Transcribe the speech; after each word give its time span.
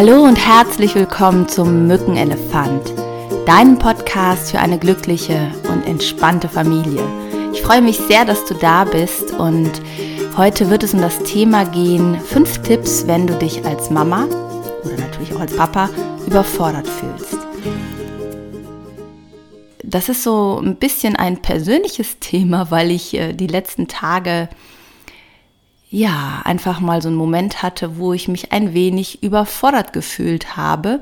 Hallo 0.00 0.22
und 0.22 0.36
herzlich 0.36 0.94
willkommen 0.94 1.48
zum 1.48 1.88
Mückenelefant, 1.88 2.92
deinem 3.46 3.80
Podcast 3.80 4.52
für 4.52 4.60
eine 4.60 4.78
glückliche 4.78 5.50
und 5.72 5.88
entspannte 5.88 6.48
Familie. 6.48 7.02
Ich 7.52 7.62
freue 7.62 7.82
mich 7.82 7.98
sehr, 7.98 8.24
dass 8.24 8.44
du 8.44 8.54
da 8.54 8.84
bist 8.84 9.32
und 9.32 9.72
heute 10.36 10.70
wird 10.70 10.84
es 10.84 10.94
um 10.94 11.00
das 11.00 11.18
Thema 11.24 11.64
gehen, 11.64 12.16
fünf 12.20 12.62
Tipps, 12.62 13.08
wenn 13.08 13.26
du 13.26 13.34
dich 13.38 13.64
als 13.64 13.90
Mama 13.90 14.26
oder 14.84 14.96
natürlich 14.98 15.34
auch 15.34 15.40
als 15.40 15.56
Papa 15.56 15.90
überfordert 16.28 16.86
fühlst. 16.86 17.36
Das 19.82 20.08
ist 20.08 20.22
so 20.22 20.60
ein 20.62 20.76
bisschen 20.76 21.16
ein 21.16 21.42
persönliches 21.42 22.18
Thema, 22.20 22.70
weil 22.70 22.92
ich 22.92 23.14
äh, 23.14 23.32
die 23.32 23.48
letzten 23.48 23.88
Tage 23.88 24.48
ja, 25.90 26.42
einfach 26.44 26.80
mal 26.80 27.00
so 27.00 27.08
einen 27.08 27.16
Moment 27.16 27.62
hatte, 27.62 27.98
wo 27.98 28.12
ich 28.12 28.28
mich 28.28 28.52
ein 28.52 28.74
wenig 28.74 29.22
überfordert 29.22 29.92
gefühlt 29.92 30.56
habe. 30.56 31.00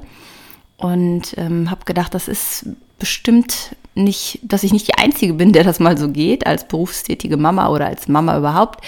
Und 0.77 1.35
ähm, 1.39 1.71
habe 1.71 1.85
gedacht, 1.85 2.15
das 2.15 2.29
ist 2.29 2.67
bestimmt 2.99 3.75
nicht, 3.95 4.41
dass 4.43 4.63
ich 4.63 4.73
nicht 4.73 4.89
die 4.89 4.99
Einzige 4.99 5.35
bin, 5.35 5.53
der 5.53 5.65
das 5.65 5.81
mal 5.81 5.97
so 5.97 6.11
geht, 6.11 6.47
als 6.47 6.69
berufstätige 6.69 7.37
Mama 7.37 7.69
oder 7.69 7.87
als 7.87 8.09
Mama 8.09 8.37
überhaupt. 8.37 8.85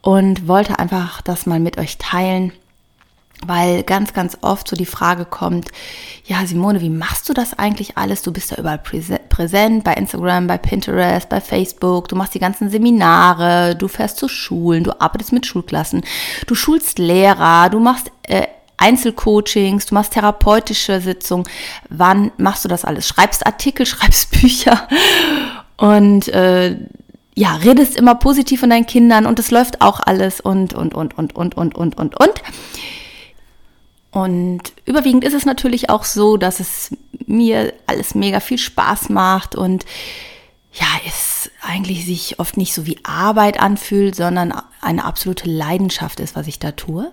Und 0.00 0.48
wollte 0.48 0.78
einfach 0.78 1.22
das 1.22 1.46
mal 1.46 1.60
mit 1.60 1.78
euch 1.78 1.98
teilen 1.98 2.52
weil 3.46 3.82
ganz, 3.82 4.12
ganz 4.12 4.38
oft 4.40 4.68
so 4.68 4.76
die 4.76 4.86
Frage 4.86 5.24
kommt, 5.24 5.70
ja, 6.24 6.44
Simone, 6.46 6.80
wie 6.80 6.90
machst 6.90 7.28
du 7.28 7.34
das 7.34 7.58
eigentlich 7.58 7.96
alles? 7.96 8.22
Du 8.22 8.32
bist 8.32 8.52
da 8.52 8.56
überall 8.56 8.80
präsent, 8.80 9.84
bei 9.84 9.94
Instagram, 9.94 10.46
bei 10.46 10.58
Pinterest, 10.58 11.28
bei 11.28 11.40
Facebook, 11.40 12.08
du 12.08 12.16
machst 12.16 12.34
die 12.34 12.38
ganzen 12.38 12.70
Seminare, 12.70 13.76
du 13.76 13.88
fährst 13.88 14.18
zu 14.18 14.28
Schulen, 14.28 14.84
du 14.84 15.00
arbeitest 15.00 15.32
mit 15.32 15.46
Schulklassen, 15.46 16.02
du 16.46 16.54
schulst 16.54 16.98
Lehrer, 16.98 17.68
du 17.70 17.80
machst 17.80 18.10
äh, 18.22 18.46
Einzelcoachings, 18.76 19.86
du 19.86 19.94
machst 19.94 20.12
therapeutische 20.12 21.00
Sitzungen. 21.00 21.46
Wann 21.88 22.32
machst 22.38 22.64
du 22.64 22.68
das 22.68 22.84
alles? 22.84 23.08
Schreibst 23.08 23.46
Artikel, 23.46 23.86
schreibst 23.86 24.30
Bücher 24.30 24.88
und 25.76 26.28
äh, 26.28 26.76
ja, 27.36 27.56
redest 27.56 27.96
immer 27.96 28.14
positiv 28.14 28.60
von 28.60 28.70
deinen 28.70 28.86
Kindern 28.86 29.26
und 29.26 29.38
es 29.38 29.50
läuft 29.50 29.80
auch 29.80 30.00
alles 30.00 30.40
und, 30.40 30.72
und, 30.72 30.94
und, 30.94 31.16
und, 31.18 31.34
und, 31.34 31.56
und, 31.56 31.74
und, 31.74 31.98
und, 31.98 32.20
und. 32.20 32.42
Und 34.14 34.62
überwiegend 34.84 35.24
ist 35.24 35.34
es 35.34 35.44
natürlich 35.44 35.90
auch 35.90 36.04
so, 36.04 36.36
dass 36.36 36.60
es 36.60 36.96
mir 37.26 37.74
alles 37.88 38.14
mega 38.14 38.38
viel 38.38 38.58
Spaß 38.58 39.08
macht 39.08 39.56
und 39.56 39.84
ja, 40.72 40.86
es 41.04 41.50
eigentlich 41.62 42.04
sich 42.04 42.38
oft 42.38 42.56
nicht 42.56 42.74
so 42.74 42.86
wie 42.86 42.98
Arbeit 43.02 43.58
anfühlt, 43.58 44.14
sondern 44.14 44.54
eine 44.80 45.04
absolute 45.04 45.50
Leidenschaft 45.50 46.20
ist, 46.20 46.36
was 46.36 46.46
ich 46.46 46.60
da 46.60 46.70
tue. 46.70 47.12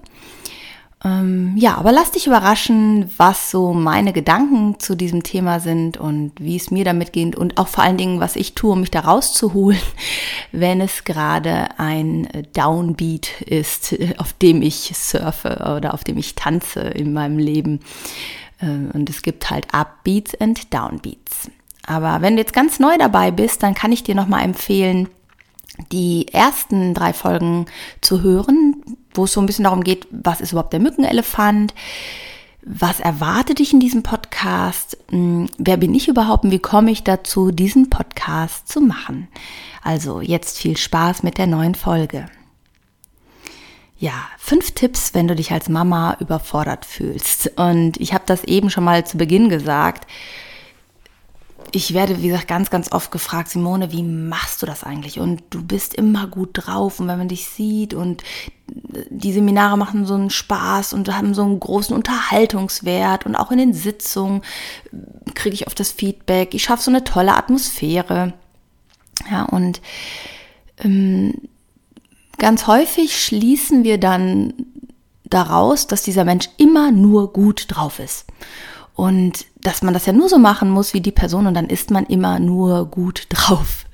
Ähm, 1.03 1.55
ja, 1.57 1.75
aber 1.77 1.91
lass 1.91 2.11
dich 2.11 2.27
überraschen, 2.27 3.09
was 3.17 3.49
so 3.49 3.73
meine 3.73 4.13
Gedanken 4.13 4.79
zu 4.79 4.95
diesem 4.95 5.23
Thema 5.23 5.59
sind 5.59 5.97
und 5.97 6.33
wie 6.37 6.55
es 6.55 6.69
mir 6.69 6.85
damit 6.85 7.11
geht 7.11 7.35
und 7.35 7.57
auch 7.57 7.67
vor 7.67 7.83
allen 7.83 7.97
Dingen, 7.97 8.19
was 8.19 8.35
ich 8.35 8.53
tue, 8.53 8.73
um 8.73 8.81
mich 8.81 8.91
da 8.91 8.99
rauszuholen, 8.99 9.81
wenn 10.51 10.79
es 10.79 11.03
gerade 11.03 11.79
ein 11.79 12.27
Downbeat 12.53 13.41
ist, 13.41 13.95
auf 14.17 14.33
dem 14.33 14.61
ich 14.61 14.91
surfe 14.95 15.73
oder 15.75 15.95
auf 15.95 16.03
dem 16.03 16.17
ich 16.17 16.35
tanze 16.35 16.81
in 16.81 17.13
meinem 17.13 17.39
Leben. 17.39 17.79
Äh, 18.59 18.95
und 18.95 19.09
es 19.09 19.23
gibt 19.23 19.49
halt 19.49 19.73
Upbeats 19.73 20.35
und 20.35 20.71
Downbeats. 20.71 21.49
Aber 21.83 22.21
wenn 22.21 22.35
du 22.35 22.41
jetzt 22.41 22.53
ganz 22.53 22.79
neu 22.79 22.95
dabei 22.99 23.31
bist, 23.31 23.63
dann 23.63 23.73
kann 23.73 23.91
ich 23.91 24.03
dir 24.03 24.13
nochmal 24.13 24.43
empfehlen, 24.43 25.09
die 25.91 26.27
ersten 26.31 26.93
drei 26.93 27.11
Folgen 27.11 27.65
zu 28.01 28.21
hören, 28.21 28.83
wo 29.13 29.25
es 29.25 29.33
so 29.33 29.39
ein 29.39 29.45
bisschen 29.45 29.63
darum 29.63 29.83
geht, 29.83 30.07
was 30.11 30.41
ist 30.41 30.51
überhaupt 30.51 30.73
der 30.73 30.79
Mückenelefant? 30.79 31.73
Was 32.63 32.99
erwartet 32.99 33.59
dich 33.59 33.73
in 33.73 33.79
diesem 33.79 34.03
Podcast? 34.03 34.97
Hm, 35.09 35.49
wer 35.57 35.77
bin 35.77 35.95
ich 35.95 36.07
überhaupt 36.07 36.43
und 36.43 36.51
wie 36.51 36.59
komme 36.59 36.91
ich 36.91 37.03
dazu, 37.03 37.51
diesen 37.51 37.89
Podcast 37.89 38.67
zu 38.67 38.81
machen? 38.81 39.27
Also 39.81 40.21
jetzt 40.21 40.59
viel 40.59 40.77
Spaß 40.77 41.23
mit 41.23 41.37
der 41.37 41.47
neuen 41.47 41.75
Folge. 41.75 42.27
Ja, 43.97 44.13
fünf 44.37 44.71
Tipps, 44.71 45.13
wenn 45.13 45.27
du 45.27 45.35
dich 45.35 45.51
als 45.51 45.69
Mama 45.69 46.17
überfordert 46.19 46.85
fühlst. 46.85 47.51
Und 47.55 47.97
ich 47.97 48.13
habe 48.13 48.23
das 48.25 48.43
eben 48.43 48.69
schon 48.69 48.83
mal 48.83 49.05
zu 49.05 49.17
Beginn 49.17 49.49
gesagt 49.49 50.07
ich 51.71 51.93
werde, 51.93 52.21
wie 52.21 52.27
gesagt, 52.27 52.47
ganz, 52.47 52.69
ganz 52.69 52.91
oft 52.91 53.11
gefragt, 53.11 53.49
Simone, 53.49 53.91
wie 53.91 54.03
machst 54.03 54.61
du 54.61 54.65
das 54.65 54.83
eigentlich? 54.83 55.19
Und 55.19 55.43
du 55.49 55.63
bist 55.63 55.93
immer 55.93 56.27
gut 56.27 56.49
drauf 56.53 56.99
und 56.99 57.07
wenn 57.07 57.17
man 57.17 57.27
dich 57.27 57.47
sieht 57.47 57.93
und 57.93 58.23
die 58.67 59.33
Seminare 59.33 59.77
machen 59.77 60.05
so 60.05 60.13
einen 60.13 60.29
Spaß 60.29 60.93
und 60.93 61.13
haben 61.15 61.33
so 61.33 61.43
einen 61.43 61.59
großen 61.59 61.95
Unterhaltungswert 61.95 63.25
und 63.25 63.35
auch 63.35 63.51
in 63.51 63.57
den 63.57 63.73
Sitzungen 63.73 64.41
kriege 65.33 65.53
ich 65.53 65.67
oft 65.67 65.79
das 65.79 65.91
Feedback. 65.91 66.53
Ich 66.53 66.63
schaffe 66.63 66.83
so 66.83 66.91
eine 66.91 67.03
tolle 67.03 67.35
Atmosphäre. 67.35 68.33
Ja, 69.29 69.43
und 69.43 69.81
ähm, 70.79 71.33
ganz 72.37 72.67
häufig 72.67 73.23
schließen 73.23 73.83
wir 73.83 73.97
dann 73.97 74.53
daraus, 75.23 75.87
dass 75.87 76.03
dieser 76.03 76.25
Mensch 76.25 76.49
immer 76.57 76.91
nur 76.91 77.31
gut 77.33 77.65
drauf 77.69 77.99
ist. 77.99 78.25
Und 79.01 79.47
dass 79.59 79.81
man 79.81 79.95
das 79.95 80.05
ja 80.05 80.13
nur 80.13 80.29
so 80.29 80.37
machen 80.37 80.69
muss 80.69 80.93
wie 80.93 81.01
die 81.01 81.11
Person 81.11 81.47
und 81.47 81.55
dann 81.55 81.65
ist 81.65 81.89
man 81.89 82.05
immer 82.05 82.39
nur 82.39 82.85
gut 82.85 83.25
drauf. 83.29 83.87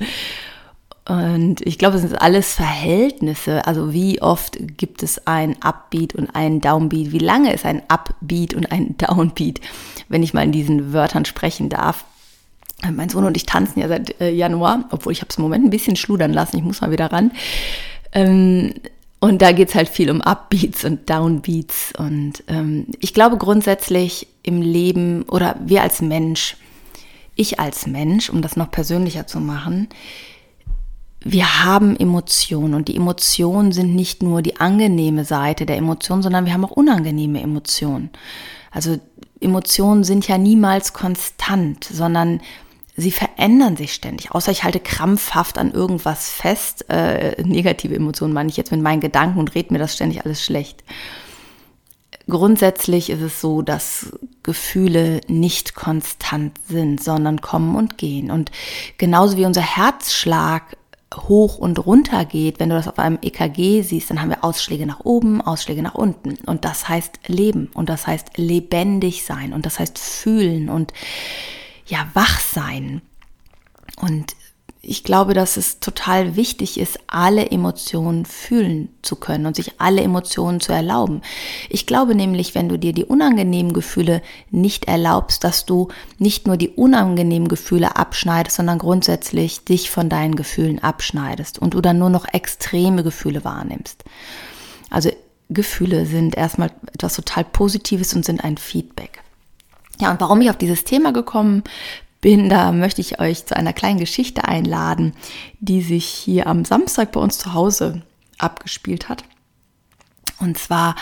Und 1.07 1.65
ich 1.65 1.77
glaube, 1.77 1.95
es 1.95 2.01
sind 2.01 2.21
alles 2.21 2.55
Verhältnisse. 2.55 3.65
Also 3.65 3.93
wie 3.93 4.21
oft 4.21 4.57
gibt 4.59 5.03
es 5.03 5.25
ein 5.25 5.55
Upbeat 5.61 6.13
und 6.13 6.35
ein 6.35 6.59
Downbeat? 6.59 7.13
Wie 7.13 7.19
lange 7.19 7.53
ist 7.53 7.63
ein 7.65 7.83
Upbeat 7.87 8.53
und 8.53 8.69
ein 8.73 8.97
Downbeat, 8.97 9.61
wenn 10.09 10.23
ich 10.23 10.33
mal 10.33 10.43
in 10.43 10.51
diesen 10.51 10.91
Wörtern 10.91 11.23
sprechen 11.23 11.69
darf? 11.69 12.03
Mein 12.91 13.07
Sohn 13.07 13.23
und 13.23 13.37
ich 13.37 13.45
tanzen 13.45 13.79
ja 13.79 13.87
seit 13.87 14.19
äh, 14.19 14.29
Januar, 14.31 14.89
obwohl 14.91 15.13
ich 15.13 15.21
habe 15.21 15.29
es 15.29 15.37
im 15.37 15.43
Moment 15.43 15.63
ein 15.63 15.69
bisschen 15.69 15.95
schludern 15.95 16.33
lassen. 16.33 16.57
Ich 16.57 16.63
muss 16.63 16.81
mal 16.81 16.91
wieder 16.91 17.13
ran. 17.13 17.31
Ähm, 18.11 18.73
und 19.19 19.41
da 19.41 19.51
geht 19.51 19.69
es 19.69 19.75
halt 19.75 19.89
viel 19.89 20.11
um 20.11 20.21
Upbeats 20.21 20.83
und 20.83 21.09
Downbeats. 21.09 21.93
Und 21.97 22.43
ähm, 22.47 22.87
ich 22.99 23.13
glaube 23.13 23.37
grundsätzlich 23.37 24.27
im 24.43 24.61
Leben 24.61 25.23
oder 25.23 25.55
wir 25.65 25.81
als 25.81 26.01
Mensch, 26.01 26.55
ich 27.35 27.59
als 27.59 27.87
Mensch, 27.87 28.29
um 28.29 28.41
das 28.41 28.55
noch 28.55 28.69
persönlicher 28.69 29.25
zu 29.25 29.39
machen, 29.39 29.89
wir 31.19 31.65
haben 31.65 31.97
Emotionen 31.97 32.75
und 32.75 32.87
die 32.87 32.95
Emotionen 32.95 33.71
sind 33.71 33.95
nicht 33.95 34.21
nur 34.21 34.41
die 34.41 34.59
angenehme 34.59 35.25
Seite 35.25 35.65
der 35.65 35.77
Emotionen, 35.77 36.21
sondern 36.21 36.45
wir 36.45 36.53
haben 36.53 36.63
auch 36.63 36.71
unangenehme 36.71 37.41
Emotionen. 37.41 38.11
Also 38.71 38.99
Emotionen 39.41 40.03
sind 40.03 40.27
ja 40.27 40.37
niemals 40.37 40.93
konstant, 40.93 41.83
sondern 41.83 42.41
sie 42.97 43.11
verändern 43.11 43.77
sich 43.77 43.93
ständig. 43.93 44.31
Außer 44.31 44.51
ich 44.51 44.63
halte 44.63 44.79
krampfhaft 44.79 45.57
an 45.59 45.71
irgendwas 45.71 46.29
fest. 46.29 46.89
Äh, 46.89 47.41
negative 47.43 47.95
Emotionen 47.95 48.33
meine 48.33 48.49
ich 48.49 48.57
jetzt 48.57 48.71
mit 48.71 48.81
meinen 48.81 49.01
Gedanken 49.01 49.39
und 49.39 49.55
rede 49.55 49.71
mir 49.71 49.79
das 49.79 49.93
ständig 49.93 50.25
alles 50.25 50.43
schlecht. 50.43 50.83
Grundsätzlich 52.27 53.09
ist 53.09 53.21
es 53.21 53.39
so, 53.39 53.61
dass 53.61 54.11
Gefühle 54.43 55.21
nicht 55.27 55.75
konstant 55.75 56.57
sind, 56.67 57.01
sondern 57.01 57.39
kommen 57.39 57.75
und 57.75 57.97
gehen. 57.97 58.31
Und 58.31 58.51
genauso 58.97 59.37
wie 59.37 59.45
unser 59.45 59.61
Herzschlag 59.61 60.75
hoch 61.15 61.57
und 61.57 61.85
runter 61.85 62.25
geht, 62.25 62.59
wenn 62.59 62.69
du 62.69 62.75
das 62.75 62.87
auf 62.87 62.99
einem 62.99 63.19
EKG 63.21 63.81
siehst, 63.81 64.09
dann 64.09 64.21
haben 64.21 64.29
wir 64.29 64.43
Ausschläge 64.43 64.85
nach 64.85 65.01
oben, 65.01 65.39
Ausschläge 65.39 65.81
nach 65.81 65.95
unten. 65.95 66.35
Und 66.45 66.65
das 66.65 66.89
heißt 66.89 67.19
Leben 67.27 67.69
und 67.73 67.89
das 67.89 68.07
heißt 68.07 68.37
lebendig 68.37 69.23
sein 69.23 69.53
und 69.53 69.65
das 69.65 69.79
heißt 69.79 69.97
fühlen 69.97 70.67
und 70.67 70.91
ja, 71.87 72.07
wach 72.13 72.39
sein. 72.39 73.01
Und 73.99 74.35
ich 74.89 75.03
glaube, 75.03 75.33
dass 75.33 75.57
es 75.57 75.79
total 75.81 76.37
wichtig 76.37 76.79
ist, 76.79 76.99
alle 77.07 77.51
Emotionen 77.51 78.25
fühlen 78.25 78.87
zu 79.01 79.17
können 79.17 79.45
und 79.45 79.55
sich 79.55 79.81
alle 79.81 80.01
Emotionen 80.01 80.61
zu 80.61 80.71
erlauben. 80.71 81.21
Ich 81.69 81.87
glaube 81.87 82.15
nämlich, 82.15 82.55
wenn 82.55 82.69
du 82.69 82.77
dir 82.77 82.93
die 82.93 83.03
unangenehmen 83.03 83.73
Gefühle 83.73 84.21
nicht 84.49 84.85
erlaubst, 84.85 85.43
dass 85.43 85.65
du 85.65 85.89
nicht 86.19 86.47
nur 86.47 86.55
die 86.55 86.69
unangenehmen 86.69 87.49
Gefühle 87.49 87.97
abschneidest, 87.97 88.55
sondern 88.55 88.77
grundsätzlich 88.77 89.65
dich 89.65 89.89
von 89.89 90.07
deinen 90.07 90.35
Gefühlen 90.35 90.79
abschneidest 90.79 91.59
und 91.59 91.73
du 91.73 91.81
dann 91.81 91.99
nur 91.99 92.09
noch 92.09 92.25
extreme 92.31 93.03
Gefühle 93.03 93.43
wahrnimmst. 93.43 94.05
Also 94.89 95.11
Gefühle 95.49 96.05
sind 96.05 96.37
erstmal 96.37 96.71
etwas 96.93 97.15
total 97.15 97.43
Positives 97.43 98.13
und 98.13 98.23
sind 98.23 98.41
ein 98.41 98.57
Feedback. 98.57 99.21
Ja, 99.99 100.11
und 100.11 100.21
warum 100.21 100.41
ich 100.41 100.49
auf 100.49 100.57
dieses 100.57 100.83
Thema 100.83 101.11
gekommen 101.11 101.63
bin, 102.21 102.49
da 102.49 102.71
möchte 102.71 103.01
ich 103.01 103.19
euch 103.19 103.45
zu 103.45 103.55
einer 103.55 103.73
kleinen 103.73 103.99
Geschichte 103.99 104.45
einladen, 104.45 105.13
die 105.59 105.81
sich 105.81 106.05
hier 106.05 106.47
am 106.47 106.65
Samstag 106.65 107.11
bei 107.11 107.19
uns 107.19 107.37
zu 107.37 107.53
Hause 107.53 108.01
abgespielt 108.37 109.09
hat. 109.09 109.23
Und 110.39 110.57
zwar 110.59 110.95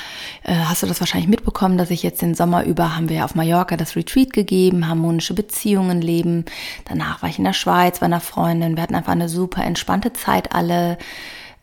äh, 0.44 0.56
hast 0.56 0.82
du 0.82 0.88
das 0.88 1.02
wahrscheinlich 1.02 1.30
mitbekommen, 1.30 1.78
dass 1.78 1.92
ich 1.92 2.04
jetzt 2.04 2.22
den 2.22 2.36
Sommer 2.36 2.64
über 2.64 2.96
haben 2.96 3.10
wir 3.10 3.26
auf 3.26 3.36
Mallorca 3.36 3.76
das 3.76 3.98
Retreat 3.98 4.32
gegeben, 4.32 4.88
harmonische 4.88 5.34
Beziehungen 5.34 6.02
leben. 6.02 6.46
Danach 6.86 7.22
war 7.22 7.30
ich 7.30 7.38
in 7.38 7.44
der 7.44 7.54
Schweiz 7.54 8.00
bei 8.00 8.06
einer 8.06 8.22
Freundin. 8.22 8.78
Wir 8.78 8.84
hatten 8.84 8.96
einfach 8.96 9.12
eine 9.12 9.28
super 9.28 9.64
entspannte 9.66 10.14
Zeit 10.14 10.54
alle. 10.54 10.98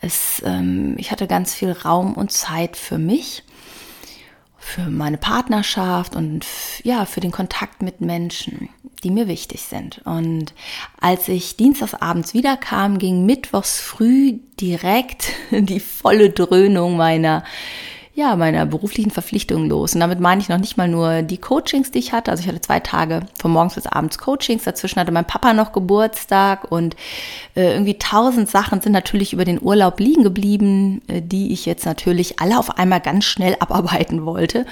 Es, 0.00 0.42
ähm, 0.44 0.96
ich 0.98 1.12
hatte 1.12 1.26
ganz 1.26 1.54
viel 1.54 1.72
Raum 1.72 2.12
und 2.12 2.30
Zeit 2.30 2.76
für 2.76 2.98
mich 2.98 3.42
für 4.62 4.88
meine 4.88 5.18
Partnerschaft 5.18 6.14
und 6.14 6.46
ja, 6.84 7.04
für 7.04 7.20
den 7.20 7.32
Kontakt 7.32 7.82
mit 7.82 8.00
Menschen, 8.00 8.68
die 9.02 9.10
mir 9.10 9.26
wichtig 9.26 9.62
sind. 9.62 10.00
Und 10.04 10.54
als 11.00 11.26
ich 11.26 11.56
dienstagsabends 11.56 12.32
wiederkam, 12.32 12.98
ging 12.98 13.26
mittwochs 13.26 13.80
früh 13.80 14.38
direkt 14.60 15.32
die 15.50 15.80
volle 15.80 16.30
Dröhnung 16.30 16.96
meiner 16.96 17.42
ja, 18.14 18.36
meiner 18.36 18.66
beruflichen 18.66 19.10
Verpflichtungen 19.10 19.70
los. 19.70 19.94
Und 19.94 20.00
damit 20.00 20.20
meine 20.20 20.42
ich 20.42 20.50
noch 20.50 20.58
nicht 20.58 20.76
mal 20.76 20.88
nur 20.88 21.22
die 21.22 21.38
Coachings, 21.38 21.90
die 21.90 21.98
ich 21.98 22.12
hatte. 22.12 22.30
Also 22.30 22.42
ich 22.42 22.48
hatte 22.48 22.60
zwei 22.60 22.78
Tage 22.78 23.20
von 23.38 23.50
morgens 23.50 23.74
bis 23.74 23.86
abends 23.86 24.18
Coachings. 24.18 24.64
Dazwischen 24.64 25.00
hatte 25.00 25.12
mein 25.12 25.24
Papa 25.26 25.54
noch 25.54 25.72
Geburtstag 25.72 26.70
und 26.70 26.94
äh, 27.54 27.72
irgendwie 27.72 27.98
tausend 27.98 28.50
Sachen 28.50 28.82
sind 28.82 28.92
natürlich 28.92 29.32
über 29.32 29.46
den 29.46 29.62
Urlaub 29.62 29.98
liegen 29.98 30.24
geblieben, 30.24 31.00
äh, 31.08 31.22
die 31.22 31.52
ich 31.54 31.64
jetzt 31.64 31.86
natürlich 31.86 32.38
alle 32.38 32.58
auf 32.58 32.76
einmal 32.76 33.00
ganz 33.00 33.24
schnell 33.24 33.56
abarbeiten 33.60 34.26
wollte. 34.26 34.66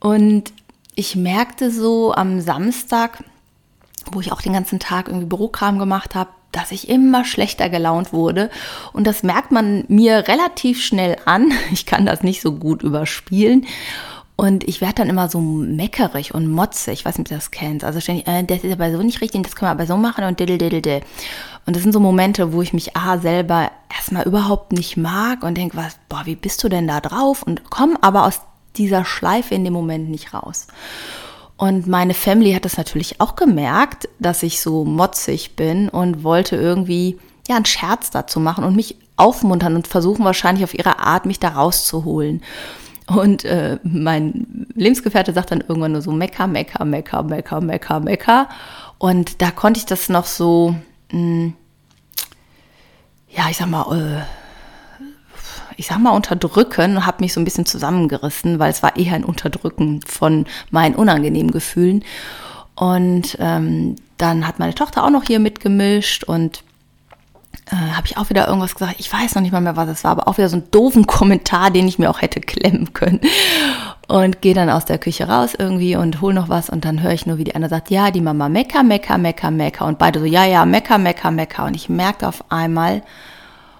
Und 0.00 0.52
ich 0.96 1.14
merkte 1.14 1.70
so 1.70 2.14
am 2.14 2.40
Samstag, 2.40 3.22
wo 4.10 4.20
ich 4.20 4.32
auch 4.32 4.42
den 4.42 4.52
ganzen 4.52 4.80
Tag 4.80 5.06
irgendwie 5.06 5.26
Bürokram 5.26 5.78
gemacht 5.78 6.16
habe, 6.16 6.30
dass 6.54 6.72
ich 6.72 6.88
immer 6.88 7.24
schlechter 7.24 7.68
gelaunt 7.68 8.12
wurde. 8.12 8.50
Und 8.92 9.06
das 9.06 9.22
merkt 9.22 9.50
man 9.50 9.84
mir 9.88 10.28
relativ 10.28 10.82
schnell 10.82 11.16
an. 11.24 11.52
Ich 11.72 11.86
kann 11.86 12.06
das 12.06 12.22
nicht 12.22 12.40
so 12.40 12.52
gut 12.52 12.82
überspielen. 12.82 13.66
Und 14.36 14.64
ich 14.64 14.80
werde 14.80 14.94
dann 14.96 15.08
immer 15.08 15.28
so 15.28 15.40
meckerig 15.40 16.34
und 16.34 16.48
motzig. 16.48 17.00
Ich 17.00 17.04
weiß 17.04 17.18
nicht, 17.18 17.26
ob 17.26 17.28
du 17.28 17.34
das 17.34 17.50
kennst. 17.50 17.84
Also 17.84 18.00
ständig, 18.00 18.26
äh, 18.26 18.42
das 18.44 18.64
ist 18.64 18.72
aber 18.72 18.90
so 18.90 19.02
nicht 19.02 19.20
richtig, 19.20 19.42
das 19.42 19.54
können 19.54 19.68
wir 19.68 19.72
aber 19.72 19.86
so 19.86 19.96
machen 19.96 20.24
und 20.24 20.40
diddle, 20.40 20.58
diddle, 20.58 20.82
diddle. 20.82 21.06
Und 21.66 21.76
das 21.76 21.82
sind 21.82 21.92
so 21.92 22.00
Momente, 22.00 22.52
wo 22.52 22.62
ich 22.62 22.72
mich 22.72 22.96
A, 22.96 23.18
selber 23.18 23.70
erstmal 23.94 24.24
überhaupt 24.24 24.72
nicht 24.72 24.96
mag 24.96 25.42
und 25.42 25.56
denke, 25.56 25.76
was, 25.76 25.96
boah, 26.08 26.22
wie 26.24 26.36
bist 26.36 26.62
du 26.64 26.68
denn 26.68 26.88
da 26.88 27.00
drauf? 27.00 27.42
Und 27.42 27.70
komme 27.70 27.96
aber 28.02 28.26
aus 28.26 28.40
dieser 28.76 29.04
Schleife 29.04 29.54
in 29.54 29.64
dem 29.64 29.72
Moment 29.72 30.10
nicht 30.10 30.34
raus. 30.34 30.66
Und 31.56 31.86
meine 31.86 32.14
Family 32.14 32.52
hat 32.52 32.64
das 32.64 32.76
natürlich 32.76 33.20
auch 33.20 33.36
gemerkt, 33.36 34.08
dass 34.18 34.42
ich 34.42 34.60
so 34.60 34.84
motzig 34.84 35.54
bin 35.56 35.88
und 35.88 36.24
wollte 36.24 36.56
irgendwie 36.56 37.18
ja 37.48 37.56
einen 37.56 37.64
Scherz 37.64 38.10
dazu 38.10 38.40
machen 38.40 38.64
und 38.64 38.74
mich 38.74 38.96
aufmuntern 39.16 39.76
und 39.76 39.86
versuchen 39.86 40.24
wahrscheinlich 40.24 40.64
auf 40.64 40.74
ihre 40.74 40.98
Art 40.98 41.26
mich 41.26 41.38
da 41.38 41.50
rauszuholen. 41.50 42.42
Und 43.06 43.44
äh, 43.44 43.78
mein 43.82 44.66
Lebensgefährte 44.74 45.32
sagt 45.32 45.50
dann 45.50 45.60
irgendwann 45.60 45.92
nur 45.92 46.02
so 46.02 46.10
Mecker, 46.10 46.46
Mecker, 46.46 46.84
Mecker, 46.84 47.22
Mecker, 47.22 47.60
Mecker, 47.60 48.00
Mecker. 48.00 48.48
Und 48.98 49.42
da 49.42 49.50
konnte 49.50 49.78
ich 49.78 49.86
das 49.86 50.08
noch 50.08 50.24
so, 50.24 50.74
mh, 51.12 51.18
hm, 51.18 51.54
ja, 53.28 53.48
ich 53.50 53.56
sag 53.56 53.68
mal, 53.68 53.96
äh, 53.96 54.43
ich 55.76 55.86
sag 55.86 55.98
mal, 55.98 56.10
unterdrücken 56.10 56.96
und 56.96 57.06
habe 57.06 57.22
mich 57.22 57.32
so 57.32 57.40
ein 57.40 57.44
bisschen 57.44 57.66
zusammengerissen, 57.66 58.58
weil 58.58 58.70
es 58.70 58.82
war 58.82 58.96
eher 58.96 59.14
ein 59.14 59.24
Unterdrücken 59.24 60.00
von 60.06 60.46
meinen 60.70 60.94
unangenehmen 60.94 61.52
Gefühlen. 61.52 62.04
Und 62.74 63.36
ähm, 63.40 63.96
dann 64.18 64.46
hat 64.46 64.58
meine 64.58 64.74
Tochter 64.74 65.04
auch 65.04 65.10
noch 65.10 65.24
hier 65.24 65.38
mitgemischt 65.38 66.24
und 66.24 66.62
äh, 67.70 67.76
habe 67.76 68.06
ich 68.06 68.16
auch 68.16 68.30
wieder 68.30 68.46
irgendwas 68.46 68.74
gesagt. 68.74 68.96
Ich 68.98 69.12
weiß 69.12 69.34
noch 69.34 69.42
nicht 69.42 69.52
mal 69.52 69.60
mehr, 69.60 69.76
was 69.76 69.88
es 69.88 70.04
war, 70.04 70.12
aber 70.12 70.28
auch 70.28 70.38
wieder 70.38 70.48
so 70.48 70.56
einen 70.56 70.70
doofen 70.70 71.06
Kommentar, 71.06 71.70
den 71.70 71.88
ich 71.88 71.98
mir 71.98 72.10
auch 72.10 72.20
hätte 72.20 72.40
klemmen 72.40 72.92
können. 72.92 73.20
Und 74.06 74.42
gehe 74.42 74.54
dann 74.54 74.68
aus 74.68 74.84
der 74.84 74.98
Küche 74.98 75.28
raus 75.28 75.54
irgendwie 75.58 75.96
und 75.96 76.20
hol 76.20 76.34
noch 76.34 76.50
was 76.50 76.68
und 76.68 76.84
dann 76.84 77.00
höre 77.00 77.12
ich 77.12 77.24
nur, 77.24 77.38
wie 77.38 77.44
die 77.44 77.54
eine 77.54 77.70
sagt, 77.70 77.90
ja, 77.90 78.10
die 78.10 78.20
Mama 78.20 78.50
mecker, 78.50 78.82
mecker, 78.82 79.16
mecker, 79.16 79.50
mecker. 79.50 79.86
Und 79.86 79.98
beide 79.98 80.20
so, 80.20 80.26
ja, 80.26 80.44
ja, 80.44 80.66
mecker, 80.66 80.98
mecker, 80.98 81.30
mecker. 81.30 81.64
Und 81.64 81.74
ich 81.74 81.88
merkte 81.88 82.28
auf 82.28 82.44
einmal, 82.50 83.02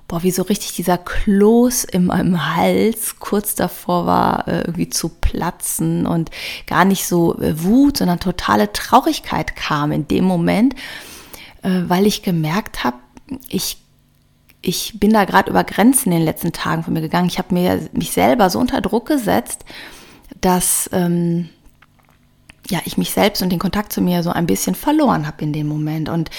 boah, 0.08 0.22
wie 0.22 0.30
so 0.30 0.42
richtig 0.42 0.74
dieser 0.74 0.98
Kloß 0.98 1.84
in 1.84 2.06
meinem 2.06 2.54
Hals 2.54 3.18
kurz 3.18 3.54
davor 3.54 4.06
war, 4.06 4.48
äh, 4.48 4.60
irgendwie 4.62 4.90
zu 4.90 5.08
platzen 5.08 6.06
und 6.06 6.30
gar 6.66 6.84
nicht 6.84 7.06
so 7.06 7.38
äh, 7.40 7.62
Wut, 7.62 7.98
sondern 7.98 8.20
totale 8.20 8.72
Traurigkeit 8.72 9.56
kam 9.56 9.92
in 9.92 10.06
dem 10.06 10.24
Moment, 10.24 10.74
äh, 11.62 11.82
weil 11.86 12.06
ich 12.06 12.22
gemerkt 12.22 12.84
habe, 12.84 12.96
ich 13.48 13.78
ich 14.66 14.98
bin 14.98 15.12
da 15.12 15.26
gerade 15.26 15.50
über 15.50 15.62
Grenzen 15.62 16.10
in 16.10 16.18
den 16.20 16.24
letzten 16.24 16.52
Tagen 16.52 16.84
von 16.84 16.94
mir 16.94 17.02
gegangen. 17.02 17.28
Ich 17.28 17.36
habe 17.38 17.52
mir 17.52 17.86
mich 17.92 18.12
selber 18.12 18.48
so 18.48 18.58
unter 18.58 18.80
Druck 18.80 19.06
gesetzt, 19.06 19.62
dass 20.40 20.88
ähm, 20.92 21.50
ja, 22.68 22.80
ich 22.84 22.96
mich 22.96 23.10
selbst 23.10 23.42
und 23.42 23.50
den 23.50 23.58
Kontakt 23.58 23.92
zu 23.92 24.00
mir 24.00 24.22
so 24.22 24.30
ein 24.30 24.46
bisschen 24.46 24.74
verloren 24.74 25.26
habe 25.26 25.42
in 25.42 25.52
dem 25.52 25.68
Moment. 25.68 26.08
Und 26.08 26.30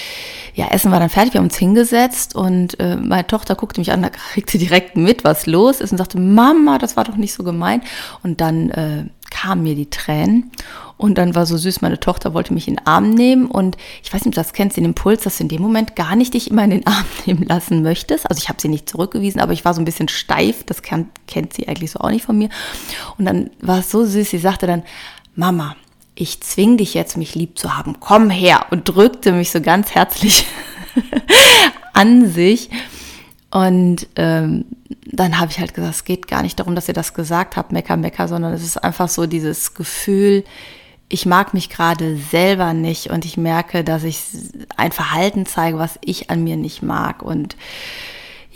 ja, 0.54 0.68
Essen 0.68 0.90
war 0.90 1.00
dann 1.00 1.10
fertig, 1.10 1.34
wir 1.34 1.38
haben 1.38 1.46
uns 1.46 1.56
hingesetzt 1.56 2.34
und 2.34 2.78
äh, 2.80 2.96
meine 2.96 3.26
Tochter 3.26 3.54
guckte 3.54 3.80
mich 3.80 3.92
an, 3.92 4.02
da 4.02 4.08
kriegte 4.32 4.58
direkt 4.58 4.96
mit, 4.96 5.24
was 5.24 5.46
los 5.46 5.80
ist 5.80 5.92
und 5.92 5.98
sagte, 5.98 6.18
Mama, 6.18 6.78
das 6.78 6.96
war 6.96 7.04
doch 7.04 7.16
nicht 7.16 7.34
so 7.34 7.44
gemein. 7.44 7.82
Und 8.22 8.40
dann 8.40 8.70
äh, 8.70 9.04
kamen 9.30 9.62
mir 9.62 9.74
die 9.74 9.90
Tränen 9.90 10.50
und 10.96 11.18
dann 11.18 11.34
war 11.34 11.46
so 11.46 11.56
süß, 11.56 11.82
meine 11.82 12.00
Tochter 12.00 12.32
wollte 12.32 12.54
mich 12.54 12.68
in 12.68 12.76
den 12.76 12.86
Arm 12.86 13.10
nehmen 13.10 13.46
und 13.46 13.76
ich 14.02 14.12
weiß 14.12 14.24
nicht, 14.24 14.28
ob 14.28 14.34
du 14.34 14.40
das 14.40 14.52
kennst, 14.52 14.76
den 14.76 14.84
Impuls, 14.84 15.22
dass 15.22 15.36
du 15.36 15.44
in 15.44 15.48
dem 15.48 15.60
Moment 15.60 15.94
gar 15.94 16.16
nicht 16.16 16.34
dich 16.34 16.50
immer 16.50 16.64
in 16.64 16.70
den 16.70 16.86
Arm 16.86 17.04
nehmen 17.26 17.42
lassen 17.42 17.82
möchtest. 17.82 18.28
Also 18.28 18.40
ich 18.40 18.48
habe 18.48 18.60
sie 18.60 18.68
nicht 18.68 18.88
zurückgewiesen, 18.88 19.40
aber 19.40 19.52
ich 19.52 19.64
war 19.64 19.74
so 19.74 19.80
ein 19.80 19.84
bisschen 19.84 20.08
steif, 20.08 20.64
das 20.64 20.82
kann, 20.82 21.10
kennt 21.26 21.52
sie 21.52 21.68
eigentlich 21.68 21.90
so 21.90 22.00
auch 22.00 22.10
nicht 22.10 22.24
von 22.24 22.38
mir. 22.38 22.48
Und 23.18 23.26
dann 23.26 23.50
war 23.60 23.80
es 23.80 23.90
so 23.90 24.04
süß, 24.04 24.30
sie 24.30 24.38
sagte 24.38 24.66
dann, 24.66 24.82
Mama, 25.34 25.76
ich 26.16 26.40
zwing 26.40 26.78
dich 26.78 26.94
jetzt, 26.94 27.16
mich 27.16 27.34
lieb 27.34 27.58
zu 27.58 27.76
haben, 27.76 28.00
komm 28.00 28.30
her 28.30 28.66
und 28.70 28.88
drückte 28.88 29.32
mich 29.32 29.50
so 29.50 29.60
ganz 29.60 29.94
herzlich 29.94 30.46
an 31.92 32.28
sich. 32.28 32.70
Und 33.50 34.08
ähm, 34.16 34.64
dann 35.04 35.38
habe 35.38 35.50
ich 35.50 35.60
halt 35.60 35.74
gesagt, 35.74 35.94
es 35.94 36.04
geht 36.04 36.26
gar 36.26 36.42
nicht 36.42 36.58
darum, 36.58 36.74
dass 36.74 36.88
ihr 36.88 36.94
das 36.94 37.14
gesagt 37.14 37.56
habt, 37.56 37.70
Mecker, 37.70 37.96
Mecker, 37.96 38.28
sondern 38.28 38.52
es 38.52 38.62
ist 38.62 38.82
einfach 38.82 39.08
so 39.08 39.26
dieses 39.26 39.74
Gefühl, 39.74 40.44
ich 41.08 41.26
mag 41.26 41.54
mich 41.54 41.70
gerade 41.70 42.16
selber 42.16 42.72
nicht 42.72 43.10
und 43.10 43.24
ich 43.24 43.36
merke, 43.36 43.84
dass 43.84 44.02
ich 44.02 44.20
ein 44.76 44.90
Verhalten 44.90 45.46
zeige, 45.46 45.78
was 45.78 45.98
ich 46.02 46.30
an 46.30 46.42
mir 46.42 46.56
nicht 46.56 46.82
mag. 46.82 47.22
Und 47.22 47.56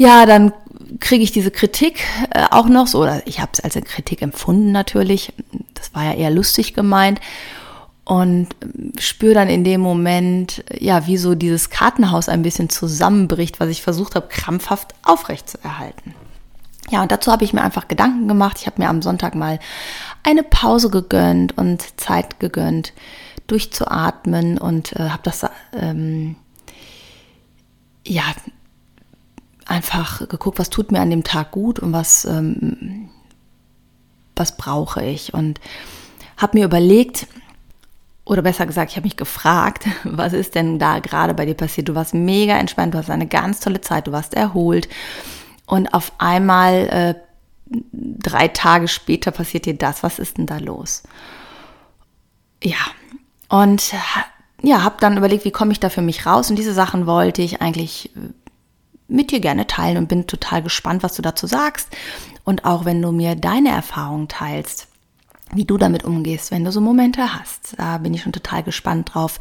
ja, 0.01 0.25
dann 0.25 0.55
kriege 0.99 1.23
ich 1.23 1.31
diese 1.31 1.51
Kritik 1.51 2.01
äh, 2.31 2.47
auch 2.51 2.71
noch 2.71 2.87
so, 2.87 3.03
oder 3.03 3.21
ich 3.27 3.39
habe 3.39 3.51
es 3.53 3.61
als 3.61 3.77
eine 3.77 3.85
Kritik 3.85 4.23
empfunden 4.23 4.73
natürlich. 4.73 5.35
Das 5.75 5.95
war 5.95 6.05
ja 6.05 6.15
eher 6.15 6.31
lustig 6.31 6.73
gemeint. 6.73 7.21
Und 8.05 8.49
spüre 8.99 9.35
dann 9.35 9.51
in 9.51 9.63
dem 9.63 9.83
Moment, 9.83 10.65
ja, 10.73 11.07
wie 11.07 11.19
so 11.19 11.35
dieses 11.35 11.69
Kartenhaus 11.69 12.31
ein 12.31 12.41
bisschen 12.41 12.71
zusammenbricht, 12.71 13.61
was 13.61 13.69
ich 13.69 13.83
versucht 13.83 14.15
habe, 14.15 14.29
krampfhaft 14.29 14.95
aufrechtzuerhalten. 15.03 16.15
Ja, 16.91 17.03
und 17.03 17.13
dazu 17.13 17.31
habe 17.31 17.45
ich 17.45 17.53
mir 17.53 17.61
einfach 17.61 17.87
Gedanken 17.87 18.27
gemacht. 18.27 18.57
Ich 18.59 18.67
habe 18.67 18.81
mir 18.81 18.89
am 18.89 19.03
Sonntag 19.03 19.35
mal 19.35 19.59
eine 20.23 20.43
Pause 20.43 20.89
gegönnt 20.89 21.59
und 21.59 22.01
Zeit 22.01 22.41
gegönnt, 22.41 22.95
durchzuatmen 23.49 24.57
und 24.57 24.93
äh, 24.97 25.11
habe 25.11 25.23
das 25.25 25.45
ähm, 25.75 26.37
ja 28.07 28.25
einfach 29.71 30.29
geguckt, 30.29 30.59
was 30.59 30.71
tut 30.71 30.93
mir 30.93 31.01
an 31.01 31.11
dem 31.11 31.25
Tag 31.25 31.53
gut 31.53 31.79
und 31.79 31.93
was, 31.93 32.25
ähm, 32.25 33.09
was 34.37 34.57
brauche 34.57 35.05
ich. 35.05 35.33
Und 35.33 35.61
habe 36.37 36.59
mir 36.59 36.65
überlegt, 36.65 37.27
oder 38.25 38.43
besser 38.43 38.67
gesagt, 38.67 38.91
ich 38.91 38.97
habe 38.97 39.07
mich 39.07 39.17
gefragt, 39.17 39.87
was 40.05 40.33
ist 40.33 40.55
denn 40.55 40.79
da 40.79 40.99
gerade 40.99 41.35
bei 41.35 41.47
dir 41.47 41.55
passiert? 41.55 41.89
Du 41.89 41.95
warst 41.95 42.15
mega 42.15 42.57
entspannt, 42.57 42.95
du 42.95 42.99
hast 42.99 43.11
eine 43.11 43.27
ganz 43.27 43.61
tolle 43.61 43.81
Zeit, 43.81 44.07
du 44.07 44.13
warst 44.13 44.35
erholt. 44.35 44.89
Und 45.67 45.95
auf 45.95 46.13
einmal, 46.19 46.89
äh, 46.89 47.15
drei 47.93 48.49
Tage 48.49 48.89
später, 48.89 49.31
passiert 49.31 49.67
dir 49.67 49.75
das. 49.75 50.03
Was 50.03 50.19
ist 50.19 50.39
denn 50.39 50.47
da 50.47 50.59
los? 50.59 51.05
Ja, 52.63 52.77
und 53.49 53.95
ja, 54.63 54.83
habe 54.83 54.97
dann 55.01 55.17
überlegt, 55.17 55.45
wie 55.45 55.51
komme 55.51 55.73
ich 55.73 55.81
da 55.81 55.89
für 55.89 56.03
mich 56.03 56.27
raus? 56.27 56.51
Und 56.51 56.57
diese 56.57 56.75
Sachen 56.75 57.07
wollte 57.07 57.43
ich 57.43 57.63
eigentlich 57.63 58.15
äh, 58.17 58.21
mit 59.11 59.31
dir 59.31 59.41
gerne 59.41 59.67
teilen 59.67 59.97
und 59.97 60.09
bin 60.09 60.27
total 60.27 60.63
gespannt, 60.63 61.03
was 61.03 61.15
du 61.15 61.23
dazu 61.23 61.47
sagst. 61.47 61.89
Und 62.45 62.65
auch 62.65 62.85
wenn 62.85 63.03
du 63.03 63.13
mir 63.13 63.35
deine 63.35 63.71
Erfahrungen 63.71 64.29
teilst, 64.29 64.89
wie 65.53 65.65
du 65.65 65.79
damit 65.79 66.05
umgehst, 66.05 66.51
wenn 66.51 66.65
du 66.65 66.73
so 66.73 66.81
Momente 66.81 67.35
hast. 67.35 67.75
Da 67.77 67.99
bin 67.99 68.15
ich 68.15 68.23
schon 68.23 68.33
total 68.33 68.63
gespannt 68.63 69.15
drauf. 69.15 69.39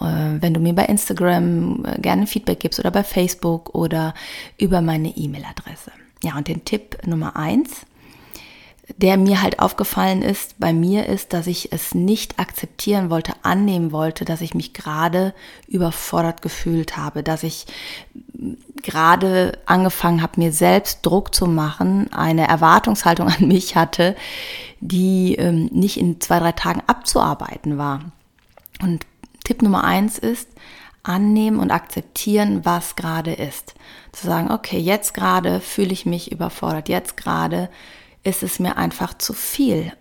Äh, 0.00 0.40
wenn 0.40 0.54
du 0.54 0.60
mir 0.60 0.72
bei 0.72 0.84
Instagram 0.84 1.84
äh, 1.84 2.00
gerne 2.00 2.26
Feedback 2.26 2.60
gibst 2.60 2.78
oder 2.78 2.90
bei 2.90 3.02
Facebook 3.02 3.74
oder 3.74 4.14
über 4.56 4.80
meine 4.80 5.08
E-Mail-Adresse. 5.08 5.90
Ja, 6.22 6.36
und 6.36 6.48
den 6.48 6.64
Tipp 6.64 6.98
Nummer 7.06 7.36
eins 7.36 7.86
der 8.96 9.16
mir 9.18 9.42
halt 9.42 9.60
aufgefallen 9.60 10.22
ist, 10.22 10.58
bei 10.58 10.72
mir 10.72 11.06
ist, 11.06 11.32
dass 11.32 11.46
ich 11.46 11.72
es 11.72 11.94
nicht 11.94 12.38
akzeptieren 12.38 13.10
wollte, 13.10 13.34
annehmen 13.42 13.92
wollte, 13.92 14.24
dass 14.24 14.40
ich 14.40 14.54
mich 14.54 14.72
gerade 14.72 15.34
überfordert 15.66 16.40
gefühlt 16.40 16.96
habe, 16.96 17.22
dass 17.22 17.42
ich 17.42 17.66
gerade 18.82 19.58
angefangen 19.66 20.22
habe, 20.22 20.40
mir 20.40 20.52
selbst 20.52 21.04
Druck 21.04 21.34
zu 21.34 21.46
machen, 21.46 22.12
eine 22.12 22.48
Erwartungshaltung 22.48 23.28
an 23.38 23.46
mich 23.46 23.76
hatte, 23.76 24.16
die 24.80 25.34
ähm, 25.34 25.66
nicht 25.72 25.98
in 25.98 26.20
zwei, 26.20 26.38
drei 26.38 26.52
Tagen 26.52 26.82
abzuarbeiten 26.86 27.76
war. 27.76 28.00
Und 28.80 29.04
Tipp 29.44 29.62
Nummer 29.62 29.84
eins 29.84 30.18
ist, 30.18 30.48
annehmen 31.02 31.58
und 31.58 31.70
akzeptieren, 31.70 32.64
was 32.64 32.96
gerade 32.96 33.32
ist. 33.32 33.74
Zu 34.12 34.26
sagen, 34.26 34.50
okay, 34.50 34.78
jetzt 34.78 35.14
gerade 35.14 35.60
fühle 35.60 35.92
ich 35.92 36.06
mich 36.06 36.32
überfordert, 36.32 36.88
jetzt 36.88 37.16
gerade 37.16 37.68
ist 38.28 38.42
es 38.42 38.58
mir 38.58 38.76
einfach 38.76 39.16
zu 39.16 39.32
viel. 39.32 39.92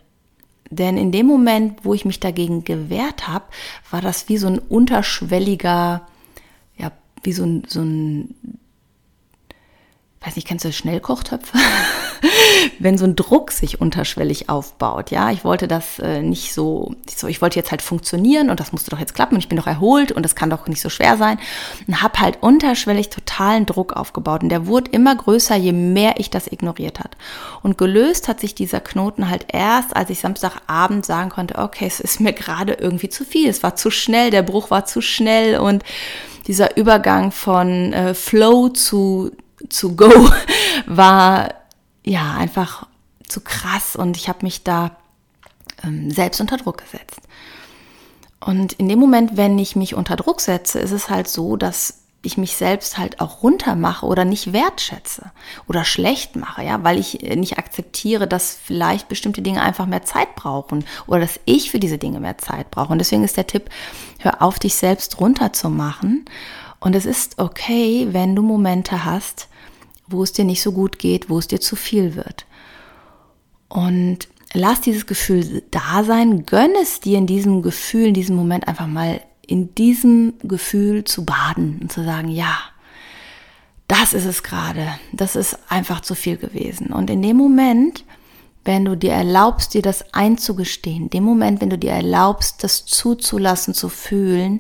Denn 0.70 0.98
in 0.98 1.12
dem 1.12 1.26
Moment, 1.26 1.86
wo 1.86 1.94
ich 1.94 2.06
mich 2.06 2.20
dagegen 2.20 2.64
gewehrt 2.64 3.28
habe, 3.28 3.46
war 3.90 4.02
das 4.02 4.28
wie 4.28 4.38
so 4.38 4.48
ein 4.48 4.60
unterschwelliger, 4.60 6.08
ja, 6.76 6.92
wie 7.24 7.32
so 7.32 7.44
ein, 7.44 7.64
so 7.68 7.82
ein 7.82 8.36
weiß 10.22 10.36
nicht, 10.36 10.48
kennst 10.48 10.66
du 10.66 10.74
Schnellkochtöpfe? 10.74 11.58
Wenn 12.80 12.98
so 12.98 13.06
ein 13.06 13.16
Druck 13.16 13.52
sich 13.52 13.82
unterschwellig 13.82 14.50
aufbaut, 14.50 15.12
ja, 15.12 15.32
ich 15.32 15.44
wollte 15.44 15.68
das 15.68 16.00
äh, 16.00 16.22
nicht 16.22 16.54
so, 16.54 16.96
so, 17.14 17.28
ich 17.28 17.42
wollte 17.42 17.58
jetzt 17.58 17.72
halt 17.72 17.82
funktionieren 17.82 18.50
und 18.50 18.60
das 18.60 18.72
musste 18.72 18.92
doch 18.92 19.00
jetzt 19.00 19.16
klappen 19.16 19.36
und 19.36 19.40
ich 19.40 19.50
bin 19.50 19.58
doch 19.58 19.68
erholt 19.68 20.12
und 20.12 20.24
das 20.24 20.36
kann 20.36 20.50
doch 20.50 20.68
nicht 20.68 20.82
so 20.82 20.90
schwer 20.90 21.18
sein 21.18 21.40
und 21.88 22.02
habe 22.02 22.20
halt 22.20 22.38
unterschwellig 22.42 23.10
totalen 23.10 23.66
Druck 23.66 23.94
aufgebaut 23.94 24.44
und 24.44 24.50
der 24.50 24.68
wurde 24.68 24.92
immer 24.92 25.16
größer, 25.16 25.56
je 25.56 25.74
mehr 25.74 26.20
ich 26.20 26.30
das 26.30 26.48
ignoriert 26.48 27.00
hat. 27.00 27.18
Und 27.64 27.78
gelöst 27.78 28.28
hat 28.28 28.40
sich 28.40 28.56
dieser 28.56 28.80
Knoten 28.80 29.30
halt 29.30 29.46
erst, 29.52 29.96
als 29.96 30.10
ich 30.10 30.20
Samstagabend 30.20 31.06
sagen 31.06 31.30
konnte, 31.30 31.58
okay, 31.58 31.86
es 31.88 32.00
ist 32.00 32.20
mir 32.20 32.34
gerade 32.34 32.74
irgendwie 32.74 33.10
zu 33.10 33.26
viel, 33.26 33.50
es 33.50 33.64
war 33.64 33.76
zu 33.76 33.92
schnell, 33.92 34.32
der 34.32 34.44
Bruch 34.44 34.72
war 34.72 34.86
zu 34.86 35.02
schnell 35.02 35.58
und 35.58 35.84
dieser 36.48 36.78
Übergang 36.78 37.32
von 37.32 37.94
äh, 37.94 38.14
Flow 38.14 38.70
zu 38.70 39.32
zu 39.70 39.96
go 39.96 40.10
war 40.86 41.54
ja 42.10 42.34
einfach 42.34 42.88
zu 43.28 43.42
krass 43.42 43.96
und 43.96 44.18
ich 44.18 44.30
habe 44.30 44.40
mich 44.44 44.64
da 44.64 44.96
ähm, 45.84 46.12
selbst 46.12 46.40
unter 46.42 46.58
Druck 46.58 46.80
gesetzt. 46.80 47.22
Und 48.40 48.74
in 48.74 48.88
dem 48.88 49.00
Moment, 49.00 49.36
wenn 49.36 49.58
ich 49.60 49.76
mich 49.76 49.96
unter 49.96 50.16
Druck 50.16 50.42
setze, 50.42 50.80
ist 50.80 50.92
es 50.92 51.10
halt 51.10 51.28
so, 51.28 51.58
dass 51.58 52.04
ich 52.22 52.38
mich 52.38 52.56
selbst 52.56 52.98
halt 52.98 53.22
auch 53.22 53.44
runtermache 53.44 54.06
oder 54.06 54.26
nicht 54.26 54.52
wertschätze 54.52 55.32
oder 55.68 55.86
schlecht 55.86 56.36
mache, 56.36 56.64
ja, 56.64 56.84
weil 56.84 57.00
ich 57.00 57.22
nicht 57.22 57.58
akzeptiere, 57.58 58.28
dass 58.28 58.58
vielleicht 58.62 59.08
bestimmte 59.08 59.42
Dinge 59.42 59.62
einfach 59.62 59.86
mehr 59.86 60.04
Zeit 60.04 60.36
brauchen 60.36 60.84
oder 61.06 61.22
dass 61.22 61.40
ich 61.46 61.72
für 61.72 61.80
diese 61.80 61.98
Dinge 61.98 62.20
mehr 62.20 62.38
Zeit 62.38 62.72
brauche. 62.72 62.92
Und 62.92 63.00
deswegen 63.00 63.24
ist 63.24 63.38
der 63.38 63.48
Tipp, 63.48 63.70
hör 64.20 64.42
auf, 64.42 64.60
dich 64.60 64.76
selbst 64.76 65.20
runterzumachen 65.20 66.26
und 66.80 66.96
es 66.96 67.06
ist 67.06 67.40
okay, 67.40 68.08
wenn 68.12 68.36
du 68.36 68.42
Momente 68.42 69.06
hast, 69.06 69.48
wo 70.08 70.24
es 70.24 70.34
dir 70.34 70.46
nicht 70.46 70.62
so 70.62 70.72
gut 70.72 71.00
geht, 71.00 71.30
wo 71.30 71.40
es 71.40 71.48
dir 71.48 71.60
zu 71.60 71.76
viel 71.76 72.16
wird. 72.16 72.46
Und 73.70 74.28
lass 74.54 74.82
dieses 74.82 75.06
Gefühl 75.06 75.64
da 75.72 76.04
sein, 76.04 76.46
gönn 76.46 76.72
es 76.82 77.00
dir 77.00 77.18
in 77.18 77.28
diesem 77.28 77.62
Gefühl, 77.62 78.08
in 78.08 78.14
diesem 78.14 78.36
Moment 78.36 78.68
einfach 78.68 78.88
mal 78.88 79.22
in 79.46 79.74
diesem 79.76 80.34
Gefühl 80.44 81.06
zu 81.06 81.26
baden 81.26 81.80
und 81.82 81.92
zu 81.92 82.04
sagen, 82.04 82.30
ja, 82.30 82.58
das 83.88 84.14
ist 84.14 84.26
es 84.26 84.44
gerade, 84.44 84.88
das 85.14 85.36
ist 85.36 85.58
einfach 85.70 86.02
zu 86.02 86.14
viel 86.14 86.38
gewesen. 86.38 86.88
Und 86.88 87.10
in 87.10 87.22
dem 87.22 87.38
Moment, 87.38 88.04
wenn 88.66 88.84
du 88.84 88.98
dir 88.98 89.14
erlaubst, 89.14 89.74
dir 89.74 89.82
das 89.82 90.14
einzugestehen, 90.14 91.04
in 91.04 91.10
dem 91.10 91.24
Moment, 91.24 91.62
wenn 91.62 91.70
du 91.70 91.78
dir 91.78 91.92
erlaubst, 91.92 92.64
das 92.64 92.86
zuzulassen, 92.86 93.74
zu 93.74 93.88
fühlen, 93.88 94.60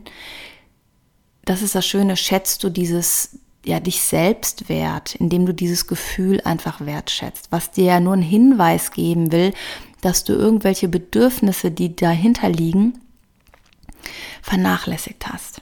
das 1.43 1.61
ist 1.61 1.75
das 1.75 1.85
Schöne, 1.85 2.15
schätzt 2.15 2.63
du 2.63 2.69
dieses, 2.69 3.37
ja, 3.67 3.79
dich 3.79 4.01
selbst 4.01 4.69
wert, 4.69 5.15
indem 5.15 5.45
du 5.45 5.53
dieses 5.53 5.87
Gefühl 5.87 6.41
einfach 6.41 6.85
wertschätzt, 6.85 7.51
was 7.51 7.71
dir 7.71 7.85
ja 7.85 7.99
nur 7.99 8.13
einen 8.13 8.21
Hinweis 8.21 8.91
geben 8.91 9.31
will, 9.31 9.53
dass 10.01 10.23
du 10.23 10.33
irgendwelche 10.33 10.87
Bedürfnisse, 10.87 11.71
die 11.71 11.95
dahinter 11.95 12.49
liegen, 12.49 12.93
vernachlässigt 14.41 15.27
hast. 15.27 15.61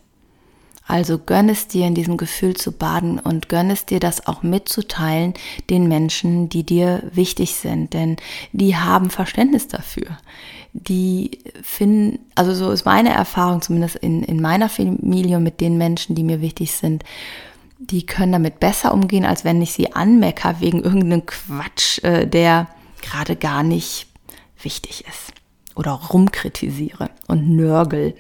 Also 0.88 1.18
gönn 1.18 1.50
es 1.50 1.68
dir 1.68 1.88
in 1.88 1.96
diesem 1.96 2.16
Gefühl 2.16 2.56
zu 2.56 2.72
baden 2.72 3.18
und 3.18 3.50
gönn 3.50 3.72
es 3.72 3.86
dir 3.86 4.00
das 4.00 4.28
auch 4.28 4.44
mitzuteilen 4.44 5.34
den 5.72 5.88
Menschen, 5.88 6.48
die 6.48 6.64
dir 6.64 7.02
wichtig 7.12 7.56
sind, 7.56 7.94
denn 7.94 8.18
die 8.52 8.76
haben 8.76 9.10
Verständnis 9.10 9.68
dafür. 9.68 10.18
Die 10.74 11.40
finden, 11.64 12.20
also 12.36 12.54
so 12.54 12.70
ist 12.70 12.86
meine 12.86 13.14
Erfahrung 13.14 13.64
zumindest 13.64 13.96
in, 13.96 14.22
in 14.24 14.42
meiner 14.42 14.70
Familie 14.70 15.40
mit 15.40 15.60
den 15.60 15.80
Menschen, 15.80 16.14
die 16.14 16.24
mir 16.24 16.42
wichtig 16.42 16.74
sind, 16.74 17.04
die 17.78 18.06
können 18.06 18.32
damit 18.32 18.60
besser 18.60 18.94
umgehen, 18.94 19.26
als 19.26 19.44
wenn 19.44 19.62
ich 19.62 19.74
sie 19.74 19.94
anmecker 19.94 20.60
wegen 20.60 20.84
irgendeinem 20.84 21.26
Quatsch, 21.26 22.04
äh, 22.04 22.26
der 22.26 22.68
gerade 23.02 23.36
gar 23.36 23.64
nicht 23.64 24.08
wichtig 24.62 25.06
ist. 25.08 25.34
Oder 25.76 25.92
rumkritisiere 25.92 27.10
und 27.28 27.50
nörgel. 27.50 28.16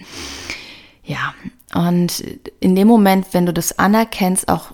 Ja, 1.03 1.33
und 1.73 2.23
in 2.59 2.75
dem 2.75 2.87
Moment, 2.87 3.27
wenn 3.31 3.45
du 3.45 3.53
das 3.53 3.79
anerkennst, 3.79 4.49
auch 4.49 4.73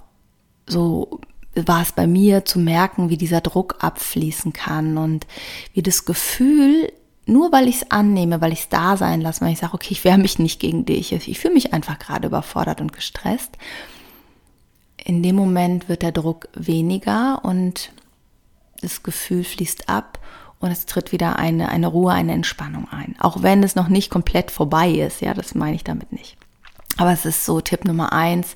so 0.67 1.19
war 1.53 1.81
es 1.81 1.91
bei 1.91 2.07
mir 2.07 2.45
zu 2.45 2.59
merken, 2.59 3.09
wie 3.09 3.17
dieser 3.17 3.41
Druck 3.41 3.75
abfließen 3.79 4.53
kann 4.53 4.97
und 4.97 5.27
wie 5.73 5.81
das 5.83 6.05
Gefühl, 6.05 6.91
nur 7.25 7.51
weil 7.51 7.67
ich 7.67 7.77
es 7.77 7.91
annehme, 7.91 8.41
weil 8.41 8.53
ich 8.53 8.61
es 8.61 8.69
da 8.69 8.97
sein 8.97 9.21
lasse, 9.21 9.41
weil 9.41 9.53
ich 9.53 9.59
sage, 9.59 9.73
okay, 9.73 9.89
ich 9.91 10.03
wehre 10.03 10.17
mich 10.17 10.39
nicht 10.39 10.59
gegen 10.59 10.85
dich, 10.85 11.11
ich 11.11 11.39
fühle 11.39 11.53
mich 11.53 11.73
einfach 11.73 11.99
gerade 11.99 12.27
überfordert 12.27 12.81
und 12.81 12.93
gestresst. 12.93 13.57
In 15.03 15.23
dem 15.23 15.35
Moment 15.35 15.89
wird 15.89 16.03
der 16.03 16.11
Druck 16.11 16.47
weniger 16.53 17.43
und 17.43 17.91
das 18.81 19.03
Gefühl 19.03 19.43
fließt 19.43 19.89
ab 19.89 20.19
und 20.59 20.71
es 20.71 20.85
tritt 20.85 21.11
wieder 21.11 21.37
eine, 21.37 21.69
eine 21.69 21.87
Ruhe, 21.87 22.11
eine 22.11 22.33
Entspannung 22.33 22.87
ein. 22.89 23.15
Auch 23.19 23.41
wenn 23.41 23.63
es 23.63 23.75
noch 23.75 23.87
nicht 23.87 24.09
komplett 24.09 24.51
vorbei 24.51 24.89
ist, 24.89 25.21
ja, 25.21 25.33
das 25.33 25.55
meine 25.55 25.75
ich 25.75 25.83
damit 25.83 26.11
nicht. 26.11 26.37
Aber 26.97 27.11
es 27.11 27.25
ist 27.25 27.45
so 27.45 27.61
Tipp 27.61 27.85
Nummer 27.85 28.13
eins, 28.13 28.55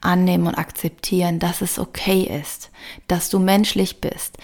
annehmen 0.00 0.46
und 0.46 0.56
akzeptieren, 0.56 1.38
dass 1.38 1.60
es 1.60 1.78
okay 1.78 2.22
ist, 2.22 2.70
dass 3.06 3.28
du 3.28 3.38
menschlich 3.38 4.00
bist, 4.00 4.38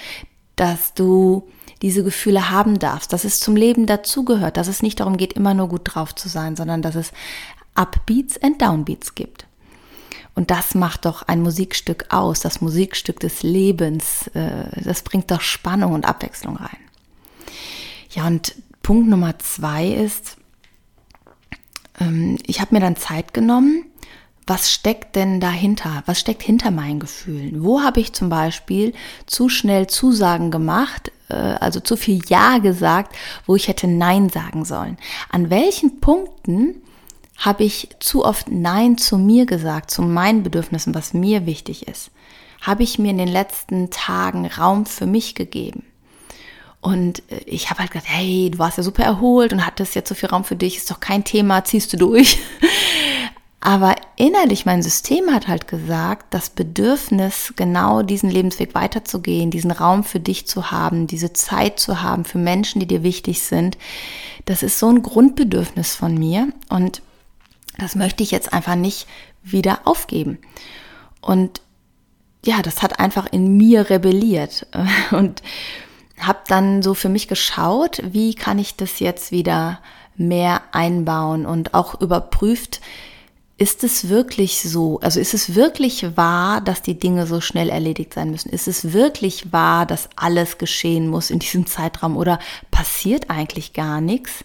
dass 0.57 0.95
du 0.95 1.49
diese 1.83 2.04
Gefühle 2.04 2.50
haben 2.50 2.78
darfst, 2.78 3.12
dass 3.12 3.25
es 3.25 3.40
zum 3.40 3.57
Leben 3.57 3.87
dazugehört, 3.87 4.57
dass 4.57 4.69
es 4.69 4.83
nicht 4.83 5.00
darum 5.00 5.16
geht, 5.16 5.33
immer 5.33 5.54
nur 5.54 5.69
gut 5.69 5.83
drauf 5.85 6.14
zu 6.14 6.28
sein, 6.28 6.54
sondern 6.54 6.83
dass 6.83 6.95
es 6.95 7.12
Upbeats 7.75 8.37
und 8.37 8.61
Downbeats 8.61 9.14
gibt. 9.14 9.47
Und 10.40 10.50
das 10.50 10.75
macht 10.75 11.04
doch 11.04 11.20
ein 11.20 11.42
Musikstück 11.42 12.06
aus, 12.09 12.40
das 12.40 12.62
Musikstück 12.62 13.20
des 13.20 13.42
Lebens. 13.42 14.28
Äh, 14.28 14.82
das 14.82 15.02
bringt 15.02 15.30
doch 15.30 15.42
Spannung 15.42 15.92
und 15.92 16.06
Abwechslung 16.06 16.56
rein. 16.56 16.78
Ja, 18.12 18.26
und 18.26 18.54
Punkt 18.80 19.11
Nummer 19.11 19.38
zwei 19.38 19.88
ist, 19.88 20.38
ähm, 22.00 22.38
ich 22.47 22.62
habe 22.62 22.75
mir 22.75 22.80
dann 22.80 22.97
Zeit 22.97 23.35
genommen, 23.35 23.85
was 24.47 24.73
steckt 24.73 25.14
denn 25.14 25.40
dahinter? 25.40 26.04
Was 26.06 26.18
steckt 26.18 26.42
hinter 26.42 26.70
meinen 26.70 27.00
Gefühlen? 27.00 27.62
Wo 27.62 27.82
habe 27.82 28.00
ich 28.00 28.14
zum 28.14 28.30
Beispiel 28.30 28.94
zu 29.26 29.50
schnell 29.50 29.88
Zusagen 29.88 30.50
gemacht, 30.50 31.12
äh, 31.28 31.35
also 31.35 31.80
zu 31.80 31.99
viel 31.99 32.23
Ja 32.28 32.56
gesagt, 32.56 33.14
wo 33.44 33.56
ich 33.56 33.68
hätte 33.68 33.88
Nein 33.88 34.30
sagen 34.30 34.64
sollen? 34.64 34.97
An 35.28 35.50
welchen 35.50 36.00
Punkten 36.00 36.76
habe 37.40 37.64
ich 37.64 37.88
zu 38.00 38.25
oft 38.25 38.50
Nein 38.50 38.99
zu 38.99 39.18
mir 39.18 39.47
gesagt, 39.47 39.90
zu 39.90 40.02
meinen 40.02 40.42
Bedürfnissen, 40.42 40.94
was 40.94 41.14
mir 41.14 41.47
wichtig 41.47 41.88
ist? 41.88 42.11
Habe 42.61 42.82
ich 42.82 42.99
mir 42.99 43.11
in 43.11 43.18
den 43.18 43.28
letzten 43.28 43.90
Tagen 43.90 44.47
Raum 44.47 44.85
für 44.85 45.06
mich 45.06 45.35
gegeben? 45.35 45.85
Und 46.82 47.23
äh, 47.30 47.38
ich 47.47 47.70
habe 47.70 47.80
halt 47.80 47.90
gedacht, 47.90 48.09
hey, 48.09 48.50
du 48.50 48.59
warst 48.59 48.76
ja 48.76 48.82
super 48.82 49.04
erholt 49.04 49.52
und 49.52 49.66
hattest 49.66 49.94
jetzt 49.94 50.11
so 50.11 50.14
viel 50.14 50.28
Raum 50.28 50.44
für 50.44 50.56
dich, 50.56 50.76
ist 50.76 50.90
doch 50.90 51.00
kein 51.00 51.25
Thema, 51.25 51.64
ziehst 51.64 51.92
du 51.92 51.97
durch. 51.97 52.38
Aber 53.62 53.94
innerlich 54.16 54.64
mein 54.64 54.82
System 54.82 55.32
hat 55.32 55.47
halt 55.47 55.68
gesagt, 55.68 56.32
das 56.32 56.49
Bedürfnis, 56.49 57.52
genau 57.56 58.02
diesen 58.02 58.30
Lebensweg 58.30 58.75
weiterzugehen, 58.75 59.50
diesen 59.50 59.70
Raum 59.70 60.02
für 60.02 60.20
dich 60.20 60.47
zu 60.47 60.70
haben, 60.70 61.06
diese 61.06 61.35
Zeit 61.35 61.78
zu 61.78 62.02
haben 62.02 62.25
für 62.25 62.38
Menschen, 62.38 62.80
die 62.80 62.87
dir 62.87 63.02
wichtig 63.02 63.42
sind, 63.42 63.76
das 64.47 64.62
ist 64.62 64.78
so 64.78 64.88
ein 64.88 65.02
Grundbedürfnis 65.02 65.94
von 65.94 66.16
mir 66.16 66.49
und 66.70 67.02
das 67.81 67.95
möchte 67.95 68.23
ich 68.23 68.31
jetzt 68.31 68.53
einfach 68.53 68.75
nicht 68.75 69.07
wieder 69.43 69.81
aufgeben. 69.85 70.39
Und 71.21 71.61
ja, 72.45 72.63
das 72.63 72.83
hat 72.83 73.01
einfach 73.01 73.27
in 73.33 73.57
mir 73.57 73.91
rebelliert 73.91 74.67
und 75.11 75.43
habe 76.19 76.41
dann 76.49 76.83
so 76.83 76.95
für 76.95 77.09
mich 77.09 77.29
geschaut, 77.29 78.03
wie 78.05 78.35
kann 78.35 78.59
ich 78.59 78.77
das 78.77 78.99
jetzt 79.01 79.33
wieder 79.33 79.81
mehr 80.17 80.63
einbauen 80.73 81.47
und 81.47 81.75
auch 81.75 82.01
überprüft, 82.01 82.81
ist 83.57 83.85
es 83.85 84.09
wirklich 84.09 84.63
so? 84.63 85.01
Also 85.01 85.21
ist 85.21 85.35
es 85.35 85.55
wirklich 85.55 86.17
wahr, 86.17 86.63
dass 86.63 86.81
die 86.81 86.99
Dinge 86.99 87.27
so 87.27 87.43
schnell 87.43 87.69
erledigt 87.69 88.15
sein 88.15 88.31
müssen? 88.31 88.49
Ist 88.49 88.69
es 88.69 88.95
wirklich 88.95 89.53
wahr, 89.53 89.85
dass 89.85 90.09
alles 90.17 90.57
geschehen 90.57 91.09
muss 91.09 91.31
in 91.31 91.41
diesem 91.41 91.67
Zeitraum 91.67 92.17
oder 92.17 92.39
passiert 92.71 93.29
eigentlich 93.29 93.75
gar 93.75 94.01
nichts 94.01 94.45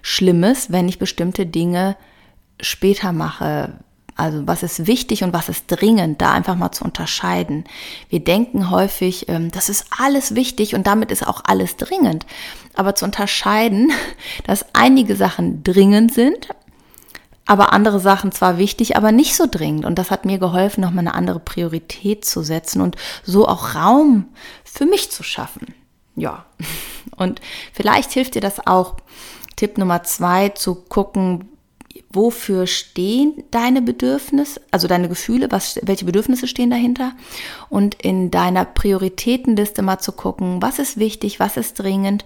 Schlimmes, 0.00 0.70
wenn 0.70 0.88
ich 0.88 1.00
bestimmte 1.00 1.44
Dinge 1.44 1.96
später 2.60 3.12
mache? 3.12 3.74
Also 4.16 4.46
was 4.46 4.62
ist 4.62 4.86
wichtig 4.86 5.24
und 5.24 5.34
was 5.34 5.50
ist 5.50 5.66
dringend, 5.68 6.22
da 6.22 6.32
einfach 6.32 6.56
mal 6.56 6.72
zu 6.72 6.84
unterscheiden. 6.84 7.64
Wir 8.08 8.20
denken 8.20 8.70
häufig, 8.70 9.28
ähm, 9.28 9.50
das 9.50 9.68
ist 9.68 9.86
alles 9.98 10.34
wichtig 10.34 10.74
und 10.74 10.86
damit 10.86 11.12
ist 11.12 11.26
auch 11.26 11.42
alles 11.44 11.76
dringend. 11.76 12.24
Aber 12.74 12.94
zu 12.94 13.04
unterscheiden, 13.04 13.92
dass 14.46 14.64
einige 14.74 15.16
Sachen 15.16 15.62
dringend 15.62 16.14
sind, 16.14 16.48
aber 17.44 17.74
andere 17.74 18.00
Sachen 18.00 18.32
zwar 18.32 18.56
wichtig, 18.56 18.96
aber 18.96 19.12
nicht 19.12 19.36
so 19.36 19.46
dringend. 19.48 19.84
Und 19.84 19.98
das 19.98 20.10
hat 20.10 20.24
mir 20.24 20.38
geholfen, 20.38 20.80
nochmal 20.80 21.00
eine 21.00 21.14
andere 21.14 21.38
Priorität 21.38 22.24
zu 22.24 22.42
setzen 22.42 22.80
und 22.80 22.96
so 23.22 23.46
auch 23.46 23.74
Raum 23.74 24.28
für 24.64 24.86
mich 24.86 25.10
zu 25.12 25.22
schaffen. 25.22 25.74
Ja, 26.16 26.46
und 27.16 27.42
vielleicht 27.72 28.12
hilft 28.12 28.34
dir 28.34 28.40
das 28.40 28.66
auch, 28.66 28.96
Tipp 29.56 29.78
Nummer 29.78 30.02
zwei, 30.02 30.50
zu 30.50 30.74
gucken, 30.74 31.48
wofür 32.10 32.66
stehen 32.66 33.44
deine 33.50 33.82
Bedürfnisse, 33.82 34.60
also 34.70 34.88
deine 34.88 35.08
Gefühle, 35.08 35.50
was, 35.50 35.78
welche 35.82 36.04
Bedürfnisse 36.04 36.46
stehen 36.46 36.70
dahinter 36.70 37.12
und 37.68 37.94
in 37.96 38.30
deiner 38.30 38.64
Prioritätenliste 38.64 39.82
mal 39.82 39.98
zu 39.98 40.12
gucken, 40.12 40.62
was 40.62 40.78
ist 40.78 40.98
wichtig, 40.98 41.40
was 41.40 41.56
ist 41.56 41.74
dringend 41.74 42.24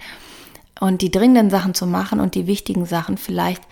und 0.80 1.02
die 1.02 1.10
dringenden 1.10 1.50
Sachen 1.50 1.74
zu 1.74 1.86
machen 1.86 2.20
und 2.20 2.34
die 2.34 2.46
wichtigen 2.46 2.86
Sachen 2.86 3.18
vielleicht 3.18 3.62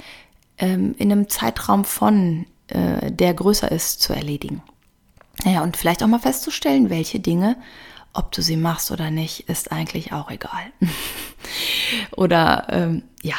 ähm, 0.58 0.94
in 0.98 1.12
einem 1.12 1.28
Zeitraum 1.28 1.84
von, 1.84 2.46
äh, 2.68 3.10
der 3.10 3.34
größer 3.34 3.70
ist, 3.70 4.02
zu 4.02 4.12
erledigen. 4.12 4.62
Ja, 5.44 5.62
und 5.62 5.76
vielleicht 5.76 6.02
auch 6.02 6.08
mal 6.08 6.18
festzustellen, 6.18 6.90
welche 6.90 7.20
Dinge, 7.20 7.56
ob 8.12 8.32
du 8.32 8.42
sie 8.42 8.56
machst 8.56 8.90
oder 8.90 9.10
nicht, 9.10 9.48
ist 9.48 9.70
eigentlich 9.70 10.12
auch 10.12 10.30
egal. 10.30 10.72
oder 12.16 12.66
ähm, 12.70 13.02
ja, 13.22 13.36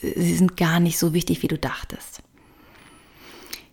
sie 0.00 0.34
sind 0.34 0.56
gar 0.56 0.80
nicht 0.80 0.98
so 0.98 1.12
wichtig, 1.12 1.42
wie 1.42 1.48
du 1.48 1.58
dachtest. 1.58 2.22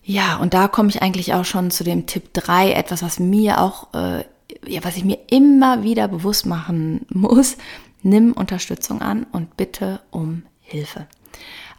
Ja, 0.04 0.38
und 0.38 0.54
da 0.54 0.70
komme 0.70 0.90
ich 0.90 1.02
eigentlich 1.02 1.34
auch 1.34 1.44
schon 1.44 1.70
zu 1.70 1.84
dem 1.84 2.06
Tipp 2.06 2.34
3, 2.34 2.72
etwas, 2.72 3.04
was 3.04 3.20
mir 3.20 3.60
auch, 3.60 3.94
äh, 3.94 4.24
ja, 4.66 4.84
was 4.84 4.96
ich 4.96 5.04
mir 5.04 5.20
immer 5.30 5.84
wieder 5.84 6.08
bewusst 6.08 6.46
machen 6.46 7.06
muss. 7.10 7.58
Nimm 8.04 8.32
Unterstützung 8.32 9.02
an 9.02 9.26
und 9.32 9.58
bitte 9.58 10.00
um 10.12 10.44
Hilfe. 10.62 11.08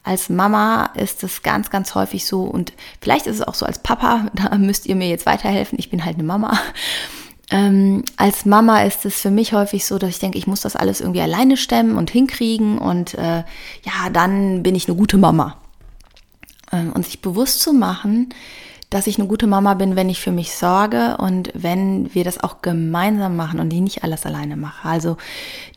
Als 0.02 0.28
Mama 0.28 0.90
ist 0.94 1.24
es 1.24 1.42
ganz, 1.42 1.70
ganz 1.70 1.94
häufig 1.94 2.26
so 2.26 2.42
und 2.42 2.74
vielleicht 3.00 3.26
ist 3.26 3.36
es 3.36 3.42
auch 3.42 3.54
so 3.54 3.64
als 3.64 3.78
Papa, 3.78 4.26
da 4.34 4.56
müsst 4.58 4.84
ihr 4.86 4.96
mir 4.96 5.08
jetzt 5.08 5.24
weiterhelfen. 5.24 5.78
Ich 5.78 5.88
bin 5.88 6.04
halt 6.04 6.16
eine 6.16 6.24
Mama. 6.24 6.58
Ähm, 7.50 8.04
als 8.16 8.44
Mama 8.44 8.82
ist 8.82 9.06
es 9.06 9.20
für 9.20 9.30
mich 9.30 9.54
häufig 9.54 9.86
so, 9.86 9.98
dass 9.98 10.10
ich 10.10 10.18
denke, 10.18 10.36
ich 10.36 10.46
muss 10.46 10.60
das 10.60 10.76
alles 10.76 11.00
irgendwie 11.00 11.22
alleine 11.22 11.56
stemmen 11.56 11.96
und 11.96 12.10
hinkriegen 12.10 12.78
und 12.78 13.14
äh, 13.14 13.38
ja, 13.84 14.10
dann 14.12 14.62
bin 14.62 14.74
ich 14.74 14.86
eine 14.86 14.96
gute 14.96 15.16
Mama. 15.16 15.56
Ähm, 16.70 16.92
und 16.92 17.06
sich 17.06 17.22
bewusst 17.22 17.60
zu 17.60 17.72
machen, 17.72 18.34
dass 18.90 19.06
ich 19.06 19.18
eine 19.18 19.28
gute 19.28 19.46
Mama 19.46 19.74
bin, 19.74 19.96
wenn 19.96 20.08
ich 20.08 20.20
für 20.20 20.30
mich 20.32 20.54
sorge 20.54 21.16
und 21.18 21.50
wenn 21.54 22.14
wir 22.14 22.24
das 22.24 22.42
auch 22.42 22.62
gemeinsam 22.62 23.36
machen 23.36 23.60
und 23.60 23.72
ich 23.72 23.80
nicht 23.80 24.04
alles 24.04 24.24
alleine 24.24 24.56
mache. 24.56 24.88
Also 24.88 25.16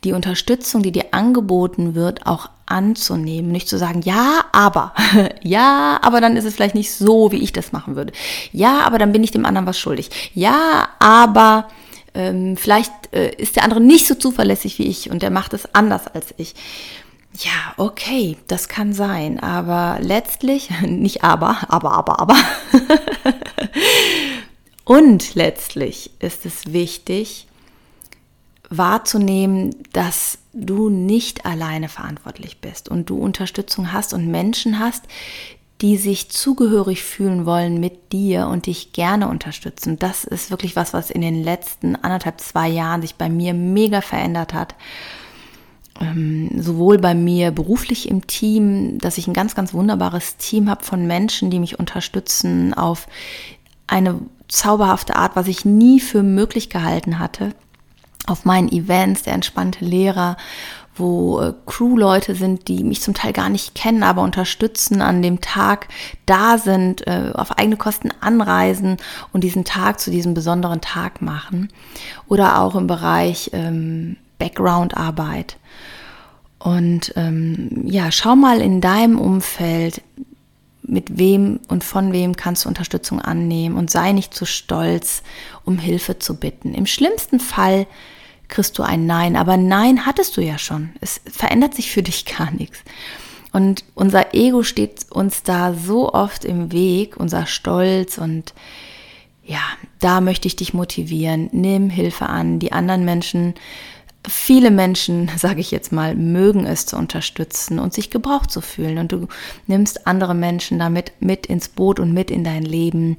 die 0.04 0.13
Unterstützung, 0.13 0.82
die 0.82 0.92
dir 0.92 1.08
angeboten 1.12 1.94
wird, 1.94 2.25
auch 2.25 2.50
anzunehmen, 2.72 3.51
nicht 3.51 3.70
zu 3.70 3.78
sagen, 3.78 4.01
ja, 4.01 4.46
aber, 4.51 4.94
ja, 5.44 6.00
aber 6.01 6.22
dann 6.22 6.38
ist 6.38 6.46
es 6.46 6.56
vielleicht 6.56 6.75
nicht 6.75 6.92
so, 6.92 7.32
wie 7.32 7.44
ich 7.44 7.54
das 7.54 7.72
machen 7.72 7.96
würde. 7.96 8.13
Ja, 8.51 8.82
aber 8.82 8.98
dann 8.98 9.12
bin 9.12 9.24
ich 9.24 9.32
dem 9.32 9.46
anderen 9.46 9.68
was 9.68 9.78
schuldig. 9.78 10.32
Ja, 10.34 10.90
aber 11.00 11.68
ähm, 12.13 12.58
vielleicht 12.58 12.92
äh, 13.13 13.36
ist 13.36 13.56
der 13.56 13.63
andere 13.63 13.82
nicht 13.82 14.08
so 14.08 14.16
zuverlässig 14.16 14.80
wie 14.80 14.88
ich 14.88 15.12
und 15.12 15.22
der 15.22 15.30
macht 15.30 15.54
es 15.54 15.74
anders 15.75 16.08
als 16.08 16.34
ich. 16.38 16.56
Ja, 17.40 17.74
okay, 17.78 18.38
das 18.48 18.68
kann 18.68 18.94
sein, 18.94 19.40
aber 19.40 20.00
letztlich, 20.01 20.70
nicht 20.82 21.24
aber, 21.24 21.58
aber, 21.70 21.92
aber, 21.92 22.20
aber. 22.20 22.36
und 24.86 25.36
letztlich 25.36 26.12
ist 26.20 26.46
es 26.46 26.74
wichtig, 26.74 27.48
wahrzunehmen, 28.70 29.75
dass 29.94 30.40
du 30.53 30.89
nicht 30.89 31.46
alleine 31.46 31.89
verantwortlich 31.89 32.60
bist 32.60 32.89
und 32.89 33.10
du 33.10 33.17
Unterstützung 33.17 33.93
hast 33.93 34.13
und 34.13 34.27
Menschen 34.27 34.79
hast, 34.79 35.05
die 35.81 35.98
sich 35.98 36.29
zugehörig 36.29 37.03
fühlen 37.03 37.46
wollen 37.46 37.79
mit 37.79 38.12
dir 38.12 38.48
und 38.48 38.67
dich 38.67 38.93
gerne 38.93 39.27
unterstützen. 39.27 39.98
Das 39.98 40.24
ist 40.24 40.51
wirklich 40.51 40.75
was, 40.75 40.93
was 40.93 41.10
in 41.10 41.22
den 41.22 41.43
letzten 41.43 41.96
anderthalb, 41.96 42.39
zwei 42.39 42.67
Jahren 42.67 43.01
sich 43.01 43.15
bei 43.15 43.29
mir 43.29 43.53
mega 43.53 44.01
verändert 44.01 44.53
hat. 44.53 44.75
Ähm, 46.00 46.51
sowohl 46.62 47.00
bei 47.00 47.15
mir 47.15 47.51
beruflich 47.51 48.10
im 48.10 48.27
Team, 48.27 49.00
dass 49.00 49.17
ich 49.17 49.27
ein 49.27 49.34
ganz, 49.34 49.55
ganz 49.55 49.74
wunderbares 49.74 50.38
Team 50.38 50.70
habe 50.70 50.84
von 50.84 51.08
Menschen, 51.08 51.50
die 51.50 51.59
mich 51.59 51.79
unterstützen 51.79 52.75
auf 52.75 53.07
eine 53.87 54.20
zauberhafte 54.48 55.16
Art, 55.16 55.35
was 55.35 55.48
ich 55.48 55.66
nie 55.66 56.00
für 56.00 56.22
möglich 56.22 56.70
gehalten 56.70 57.18
hatte 57.18 57.53
auf 58.27 58.46
meinen 58.46 58.72
Events, 58.72 59.24
der 59.24 59.34
entspannte 59.34 59.84
Lehrer, 59.86 60.38
wo 60.96 61.40
äh, 61.40 61.53
Crew-Leute 61.66 62.36
sind, 62.36 62.68
die 62.68 62.84
mich 62.84 63.01
zum 63.01 63.14
Teil 63.14 63.34
gar 63.34 63.50
nicht 63.50 63.75
kennen, 63.75 64.03
aber 64.03 64.22
unterstützen, 64.22 65.01
an 65.01 65.22
dem 65.22 65.42
Tag 65.42 65.88
da 66.25 66.57
sind, 66.57 67.07
äh, 67.07 67.31
auf 67.34 67.57
eigene 67.57 67.77
Kosten 67.77 68.10
anreisen 68.20 68.98
und 69.31 69.44
diesen 69.44 69.64
Tag 69.64 70.00
zu 70.00 70.12
diesem 70.12 70.34
besonderen 70.34 70.81
Tag 70.81 71.22
machen. 71.22 71.70
Oder 72.27 72.60
auch 72.60 72.75
im 72.75 72.88
Bereich 72.88 73.51
ähm, 73.53 74.18
Background-Arbeit. 74.38 75.57
Und 76.60 77.14
ähm, 77.16 77.84
ja, 77.86 78.12
schau 78.12 78.36
mal 78.36 78.62
in 78.62 78.81
deinem 78.81 79.20
Umfeld, 79.20 80.01
mit 80.83 81.17
wem 81.17 81.59
und 81.67 81.83
von 81.83 82.11
wem 82.11 82.35
kannst 82.35 82.65
du 82.65 82.70
Unterstützung 82.70 83.22
annehmen 83.22 83.77
und 83.77 83.91
sei 83.91 84.11
nicht 84.11 84.33
zu 84.33 84.46
stolz, 84.46 85.24
um 85.63 85.77
Hilfe 85.77 86.20
zu 86.20 86.35
bitten. 86.35 86.74
Im 86.74 86.85
schlimmsten 86.85 87.39
Fall 87.39 87.87
kriegst 88.48 88.77
du 88.77 88.83
ein 88.83 89.05
Nein, 89.05 89.35
aber 89.35 89.57
Nein 89.57 90.05
hattest 90.05 90.37
du 90.37 90.41
ja 90.41 90.57
schon. 90.57 90.89
Es 91.00 91.22
verändert 91.25 91.74
sich 91.75 91.91
für 91.91 92.03
dich 92.03 92.25
gar 92.25 92.51
nichts. 92.51 92.79
Und 93.53 93.83
unser 93.96 94.33
Ego 94.33 94.63
steht 94.63 95.11
uns 95.11 95.44
da 95.44 95.74
so 95.74 96.13
oft 96.13 96.46
im 96.46 96.72
Weg, 96.72 97.17
unser 97.17 97.46
Stolz 97.46 98.17
und 98.17 98.53
ja, 99.44 99.61
da 100.00 100.22
möchte 100.22 100.48
ich 100.48 100.55
dich 100.55 100.74
motivieren. 100.74 101.50
Nimm 101.51 101.89
Hilfe 101.89 102.27
an. 102.27 102.59
Die 102.59 102.72
anderen 102.72 103.03
Menschen 103.03 103.55
viele 104.27 104.72
Menschen, 104.72 105.29
sage 105.38 105.62
ich 105.62 105.72
jetzt 105.72 105.92
mal, 105.92 106.16
mögen 106.16 106.66
es 106.66 106.86
zu 106.86 106.98
unterstützen 106.98 107.79
und 107.79 107.94
sich 107.94 108.10
gebraucht 108.10 108.51
zu 108.51 108.62
fühlen. 108.62 108.98
Und 108.98 109.12
du 109.12 109.27
nimmst 109.68 110.07
andere 110.07 110.36
Menschen 110.36 110.79
damit 110.79 111.14
mit 111.20 111.46
ins 111.46 111.70
Boot 111.70 112.00
und 112.00 112.14
mit 112.14 112.31
in 112.31 112.44
dein 112.44 112.64
Leben. 112.64 113.18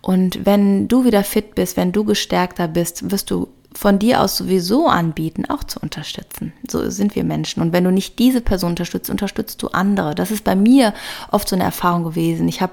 Und 0.00 0.44
wenn 0.46 0.88
du 0.88 1.04
wieder 1.04 1.24
fit 1.24 1.54
bist, 1.54 1.76
wenn 1.76 1.92
du 1.92 2.04
gestärkter 2.04 2.68
bist, 2.68 3.10
wirst 3.10 3.30
du 3.30 3.48
von 3.72 4.00
dir 4.00 4.20
aus 4.20 4.36
sowieso 4.36 4.88
anbieten, 4.88 5.44
auch 5.48 5.62
zu 5.62 5.78
unterstützen. 5.78 6.52
So 6.68 6.90
sind 6.90 7.14
wir 7.14 7.22
Menschen. 7.22 7.62
Und 7.62 7.72
wenn 7.72 7.84
du 7.84 7.92
nicht 7.92 8.18
diese 8.18 8.40
Person 8.40 8.70
unterstützt, 8.70 9.10
unterstützt 9.10 9.62
du 9.62 9.68
andere. 9.68 10.16
Das 10.16 10.32
ist 10.32 10.42
bei 10.42 10.56
mir 10.56 10.92
oft 11.30 11.48
so 11.48 11.54
eine 11.54 11.64
Erfahrung 11.64 12.02
gewesen. 12.02 12.48
Ich 12.48 12.60
habe 12.60 12.72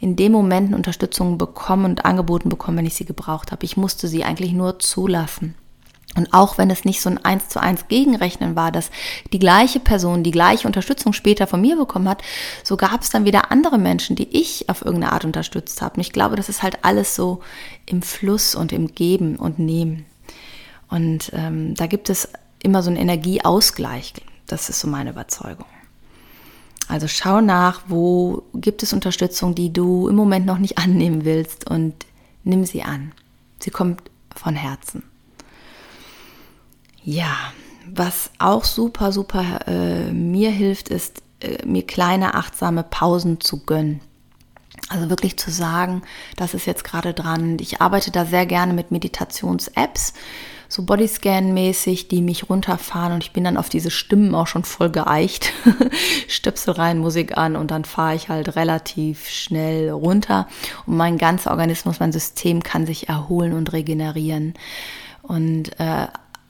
in 0.00 0.16
dem 0.16 0.32
Moment 0.32 0.74
Unterstützung 0.74 1.38
bekommen 1.38 1.84
und 1.84 2.04
angeboten 2.04 2.48
bekommen, 2.48 2.78
wenn 2.78 2.86
ich 2.86 2.94
sie 2.94 3.04
gebraucht 3.04 3.52
habe. 3.52 3.64
Ich 3.64 3.76
musste 3.76 4.08
sie 4.08 4.24
eigentlich 4.24 4.52
nur 4.52 4.80
zulassen. 4.80 5.54
Und 6.14 6.34
auch 6.34 6.58
wenn 6.58 6.70
es 6.70 6.84
nicht 6.84 7.00
so 7.00 7.08
ein 7.08 7.24
eins 7.24 7.48
zu 7.48 7.60
eins 7.60 7.88
Gegenrechnen 7.88 8.54
war, 8.54 8.70
dass 8.70 8.90
die 9.32 9.38
gleiche 9.38 9.80
Person 9.80 10.22
die 10.22 10.30
gleiche 10.30 10.66
Unterstützung 10.66 11.12
später 11.12 11.46
von 11.46 11.60
mir 11.60 11.76
bekommen 11.76 12.08
hat, 12.08 12.22
so 12.62 12.76
gab 12.76 13.00
es 13.00 13.10
dann 13.10 13.24
wieder 13.24 13.50
andere 13.50 13.78
Menschen, 13.78 14.14
die 14.16 14.28
ich 14.36 14.68
auf 14.68 14.84
irgendeine 14.84 15.12
Art 15.12 15.24
unterstützt 15.24 15.80
habe. 15.80 15.96
Und 15.96 16.00
ich 16.02 16.12
glaube, 16.12 16.36
das 16.36 16.48
ist 16.48 16.62
halt 16.62 16.84
alles 16.84 17.14
so 17.14 17.40
im 17.86 18.02
Fluss 18.02 18.54
und 18.54 18.72
im 18.72 18.94
Geben 18.94 19.36
und 19.36 19.58
Nehmen. 19.58 20.04
Und 20.88 21.30
ähm, 21.34 21.74
da 21.74 21.86
gibt 21.86 22.10
es 22.10 22.28
immer 22.62 22.82
so 22.82 22.90
einen 22.90 22.98
Energieausgleich. 22.98 24.12
Das 24.46 24.68
ist 24.68 24.80
so 24.80 24.88
meine 24.88 25.10
Überzeugung. 25.10 25.66
Also 26.88 27.08
schau 27.08 27.40
nach, 27.40 27.82
wo 27.88 28.42
gibt 28.52 28.82
es 28.82 28.92
Unterstützung, 28.92 29.54
die 29.54 29.72
du 29.72 30.08
im 30.08 30.16
Moment 30.16 30.44
noch 30.44 30.58
nicht 30.58 30.76
annehmen 30.84 31.24
willst 31.24 31.68
und 31.70 31.94
nimm 32.44 32.66
sie 32.66 32.82
an. 32.82 33.12
Sie 33.60 33.70
kommt 33.70 34.02
von 34.36 34.54
Herzen. 34.54 35.02
Ja, 37.04 37.36
was 37.86 38.30
auch 38.38 38.64
super, 38.64 39.12
super 39.12 39.66
äh, 39.66 40.12
mir 40.12 40.50
hilft, 40.50 40.88
ist, 40.88 41.22
äh, 41.40 41.64
mir 41.66 41.86
kleine 41.86 42.34
achtsame 42.34 42.84
Pausen 42.84 43.40
zu 43.40 43.64
gönnen. 43.64 44.00
Also 44.88 45.10
wirklich 45.10 45.36
zu 45.36 45.50
sagen, 45.50 46.02
das 46.36 46.54
ist 46.54 46.66
jetzt 46.66 46.84
gerade 46.84 47.14
dran. 47.14 47.58
Ich 47.60 47.80
arbeite 47.80 48.10
da 48.10 48.24
sehr 48.24 48.46
gerne 48.46 48.72
mit 48.72 48.90
Meditations-Apps, 48.90 50.14
so 50.68 50.82
Bodyscan-mäßig, 50.82 52.08
die 52.08 52.22
mich 52.22 52.48
runterfahren 52.48 53.12
und 53.12 53.24
ich 53.24 53.32
bin 53.32 53.44
dann 53.44 53.56
auf 53.56 53.68
diese 53.68 53.90
Stimmen 53.90 54.34
auch 54.34 54.46
schon 54.46 54.64
voll 54.64 54.90
geeicht. 54.90 55.52
Stöpsel 56.28 56.74
rein, 56.74 56.98
Musik 56.98 57.36
an 57.36 57.56
und 57.56 57.70
dann 57.70 57.84
fahre 57.84 58.14
ich 58.14 58.28
halt 58.28 58.56
relativ 58.56 59.28
schnell 59.28 59.90
runter 59.90 60.46
und 60.86 60.96
mein 60.96 61.18
ganzer 61.18 61.50
Organismus, 61.50 62.00
mein 62.00 62.12
System 62.12 62.62
kann 62.62 62.86
sich 62.86 63.08
erholen 63.08 63.52
und 63.52 63.72
regenerieren. 63.72 64.54
Und 65.22 65.78
äh, 65.78 66.08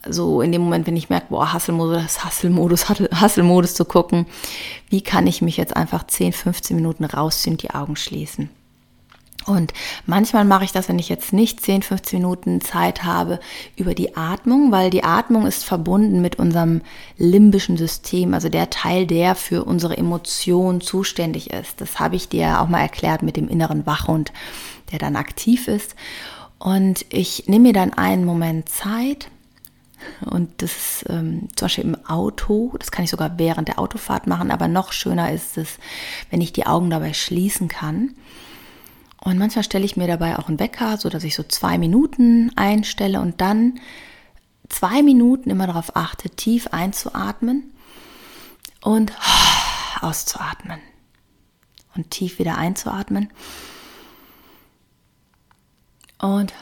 so 0.09 0.41
in 0.41 0.53
dem 0.53 0.63
Moment, 0.63 0.87
wenn 0.87 0.97
ich 0.97 1.11
merke, 1.11 1.27
boah, 1.31 1.53
Hasselmodus, 1.53 2.25
Hasselmodus, 2.25 2.89
Hasselmodus 2.89 3.75
zu 3.75 3.85
gucken, 3.85 4.27
wie 4.89 5.01
kann 5.03 5.27
ich 5.27 5.43
mich 5.43 5.57
jetzt 5.57 5.77
einfach 5.77 6.07
10, 6.07 6.33
15 6.33 6.77
Minuten 6.77 7.05
rausziehen 7.05 7.57
die 7.57 7.71
Augen 7.71 7.97
schließen. 7.97 8.51
Und 9.45 9.73
manchmal 10.07 10.45
mache 10.45 10.65
ich 10.65 10.73
das, 10.73 10.89
wenn 10.89 10.99
ich 10.99 11.09
jetzt 11.09 11.33
nicht 11.33 11.61
10, 11.61 11.83
15 11.83 12.21
Minuten 12.21 12.61
Zeit 12.61 13.03
habe, 13.03 13.41
über 13.77 13.95
die 13.95 14.17
Atmung, 14.17 14.71
weil 14.71 14.91
die 14.91 15.03
Atmung 15.03 15.47
ist 15.47 15.65
verbunden 15.65 16.21
mit 16.21 16.39
unserem 16.39 16.83
limbischen 17.17 17.77
System, 17.77 18.35
also 18.35 18.49
der 18.49 18.71
Teil, 18.71 19.07
der 19.07 19.35
für 19.35 19.65
unsere 19.65 19.97
Emotionen 19.97 20.81
zuständig 20.81 21.51
ist. 21.51 21.81
Das 21.81 21.99
habe 21.99 22.17
ich 22.17 22.29
dir 22.29 22.61
auch 22.61 22.69
mal 22.69 22.83
erklärt 22.83 23.23
mit 23.23 23.37
dem 23.37 23.49
inneren 23.49 23.85
Wachhund, 23.85 24.33
der 24.93 25.01
dann 25.01 25.17
aktiv 25.17 25.67
ist. 25.67 25.97
Und 26.59 27.05
ich 27.09 27.49
nehme 27.49 27.69
mir 27.69 27.73
dann 27.73 27.93
einen 27.93 28.25
Moment 28.25 28.69
Zeit 28.69 29.29
Und 30.25 30.63
das 30.63 30.73
ist 30.73 31.05
ähm, 31.09 31.49
zum 31.57 31.67
Beispiel 31.67 31.85
im 31.85 32.07
Auto, 32.07 32.75
das 32.79 32.91
kann 32.91 33.05
ich 33.05 33.11
sogar 33.11 33.39
während 33.39 33.69
der 33.69 33.79
Autofahrt 33.79 34.27
machen, 34.27 34.51
aber 34.51 34.69
noch 34.69 34.93
schöner 34.93 35.33
ist 35.33 35.59
es, 35.59 35.79
wenn 36.31 36.41
ich 36.41 36.53
die 36.53 36.67
Augen 36.67 36.91
dabei 36.91 37.13
schließen 37.13 37.69
kann. 37.69 38.15
Und 39.21 39.39
manchmal 39.39 39.65
stelle 39.65 39.85
ich 39.85 39.97
mir 39.97 40.07
dabei 40.07 40.39
auch 40.39 40.49
einen 40.49 40.59
Wecker, 40.59 40.97
so 40.97 41.09
dass 41.09 41.25
ich 41.25 41.35
so 41.35 41.43
zwei 41.45 41.79
Minuten 41.79 42.51
einstelle 42.57 43.21
und 43.21 43.41
dann 43.41 43.79
zwei 44.69 45.03
Minuten 45.03 45.51
immer 45.51 45.67
darauf 45.67 45.97
achte, 45.97 46.31
tief 46.31 46.69
einzuatmen 46.69 47.73
und 48.81 49.13
auszuatmen. 50.01 50.81
Und 51.95 52.11
tief 52.11 52.39
wieder 52.39 52.57
einzuatmen 52.57 53.29
und 56.23 56.55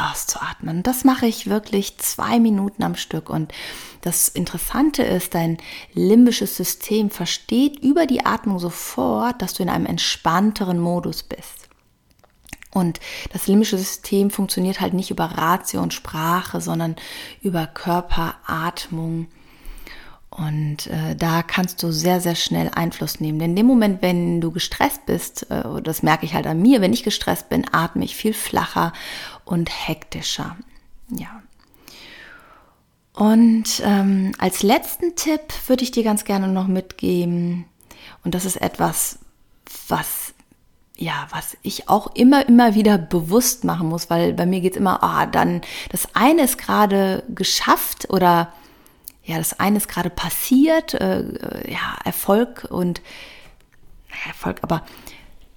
auszuatmen. 0.00 0.82
Das 0.82 1.04
mache 1.04 1.26
ich 1.26 1.48
wirklich 1.48 1.98
zwei 1.98 2.38
Minuten 2.40 2.82
am 2.82 2.96
Stück. 2.96 3.30
Und 3.30 3.52
das 4.00 4.28
Interessante 4.28 5.02
ist, 5.02 5.34
dein 5.34 5.58
limbisches 5.94 6.56
System 6.56 7.10
versteht 7.10 7.78
über 7.80 8.06
die 8.06 8.24
Atmung 8.24 8.58
sofort, 8.58 9.42
dass 9.42 9.54
du 9.54 9.62
in 9.62 9.68
einem 9.68 9.86
entspannteren 9.86 10.78
Modus 10.78 11.22
bist. 11.22 11.68
Und 12.72 13.00
das 13.32 13.46
limbische 13.46 13.78
System 13.78 14.30
funktioniert 14.30 14.80
halt 14.80 14.94
nicht 14.94 15.10
über 15.10 15.24
Ratio 15.24 15.82
und 15.82 15.92
Sprache, 15.92 16.60
sondern 16.60 16.96
über 17.42 17.66
Körperatmung. 17.66 19.26
Und 20.30 20.86
äh, 20.86 21.16
da 21.16 21.42
kannst 21.42 21.82
du 21.82 21.90
sehr, 21.90 22.20
sehr 22.20 22.36
schnell 22.36 22.70
Einfluss 22.72 23.18
nehmen. 23.18 23.40
Denn 23.40 23.50
in 23.50 23.56
dem 23.56 23.66
Moment, 23.66 24.00
wenn 24.00 24.40
du 24.40 24.52
gestresst 24.52 25.04
bist, 25.04 25.50
äh, 25.50 25.82
das 25.82 26.04
merke 26.04 26.24
ich 26.24 26.34
halt 26.34 26.46
an 26.46 26.62
mir, 26.62 26.80
wenn 26.80 26.92
ich 26.92 27.02
gestresst 27.02 27.48
bin, 27.48 27.66
atme 27.72 28.04
ich 28.04 28.14
viel 28.14 28.32
flacher 28.32 28.92
und 29.50 29.68
hektischer. 29.88 30.56
Ja. 31.10 31.42
Und 33.12 33.82
ähm, 33.84 34.32
als 34.38 34.62
letzten 34.62 35.16
Tipp 35.16 35.40
würde 35.66 35.82
ich 35.82 35.90
dir 35.90 36.04
ganz 36.04 36.24
gerne 36.24 36.48
noch 36.48 36.68
mitgeben, 36.68 37.66
und 38.22 38.34
das 38.34 38.44
ist 38.44 38.56
etwas, 38.56 39.18
was 39.88 40.34
ja, 40.96 41.26
was 41.30 41.56
ich 41.62 41.88
auch 41.88 42.14
immer, 42.14 42.46
immer 42.46 42.74
wieder 42.74 42.98
bewusst 42.98 43.64
machen 43.64 43.88
muss, 43.88 44.10
weil 44.10 44.34
bei 44.34 44.44
mir 44.44 44.60
geht 44.60 44.74
es 44.74 44.78
immer, 44.78 45.02
ah, 45.02 45.24
dann, 45.24 45.62
das 45.88 46.14
eine 46.14 46.42
ist 46.42 46.58
gerade 46.58 47.24
geschafft 47.30 48.10
oder 48.10 48.52
ja, 49.24 49.38
das 49.38 49.58
eine 49.58 49.78
ist 49.78 49.88
gerade 49.88 50.10
passiert, 50.10 50.92
äh, 50.92 51.24
ja, 51.70 51.96
Erfolg 52.04 52.66
und 52.70 53.00
Erfolg, 54.26 54.58
aber 54.60 54.84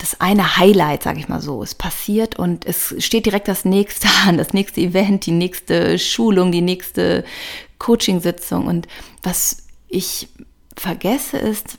das 0.04 0.20
eine 0.20 0.58
Highlight, 0.58 1.02
sage 1.02 1.20
ich 1.20 1.30
mal 1.30 1.40
so, 1.40 1.64
ist 1.64 1.76
passiert 1.76 2.38
und 2.38 2.66
es 2.66 2.94
steht 2.98 3.26
direkt 3.26 3.48
das 3.48 3.64
nächste 3.64 4.10
an, 4.28 4.38
das 4.38 4.52
nächste 4.52 4.82
Event, 4.82 5.26
die 5.26 5.32
nächste 5.32 5.98
Schulung, 5.98 6.52
die 6.52 6.62
nächste 6.62 7.24
Coaching-Sitzung. 7.80 8.68
Und 8.68 8.90
was 9.22 9.66
ich 9.88 10.28
vergesse 10.76 11.38
ist, 11.38 11.78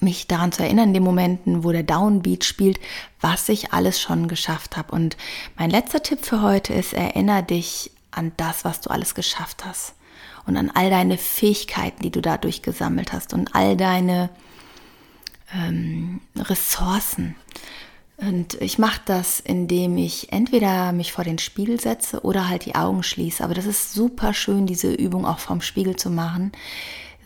mich 0.00 0.26
daran 0.26 0.52
zu 0.52 0.62
erinnern, 0.62 0.88
in 0.88 0.94
den 0.94 1.02
Momenten, 1.02 1.64
wo 1.64 1.70
der 1.70 1.82
Downbeat 1.82 2.44
spielt, 2.44 2.80
was 3.20 3.50
ich 3.50 3.74
alles 3.74 4.00
schon 4.00 4.26
geschafft 4.26 4.78
habe. 4.78 4.92
Und 4.94 5.18
mein 5.58 5.68
letzter 5.68 6.02
Tipp 6.02 6.24
für 6.24 6.40
heute 6.40 6.72
ist, 6.72 6.94
erinnere 6.94 7.42
dich 7.42 7.90
an 8.10 8.32
das, 8.38 8.64
was 8.64 8.80
du 8.80 8.88
alles 8.88 9.14
geschafft 9.14 9.66
hast. 9.66 9.94
Und 10.46 10.56
an 10.56 10.70
all 10.72 10.88
deine 10.88 11.18
Fähigkeiten, 11.18 12.02
die 12.02 12.10
du 12.10 12.22
dadurch 12.22 12.62
gesammelt 12.62 13.12
hast. 13.12 13.34
Und 13.34 13.54
all 13.54 13.76
deine 13.76 14.30
ähm, 15.54 16.20
Ressourcen. 16.36 17.34
Und 18.16 18.54
ich 18.60 18.78
mache 18.78 19.00
das, 19.04 19.40
indem 19.40 19.96
ich 19.96 20.32
entweder 20.32 20.92
mich 20.92 21.12
vor 21.12 21.24
den 21.24 21.38
Spiegel 21.38 21.80
setze 21.80 22.20
oder 22.20 22.48
halt 22.48 22.66
die 22.66 22.76
Augen 22.76 23.02
schließe. 23.02 23.42
Aber 23.42 23.54
das 23.54 23.66
ist 23.66 23.94
super 23.94 24.32
schön, 24.32 24.66
diese 24.66 24.92
Übung 24.92 25.26
auch 25.26 25.40
vom 25.40 25.60
Spiegel 25.60 25.96
zu 25.96 26.08
machen, 26.08 26.52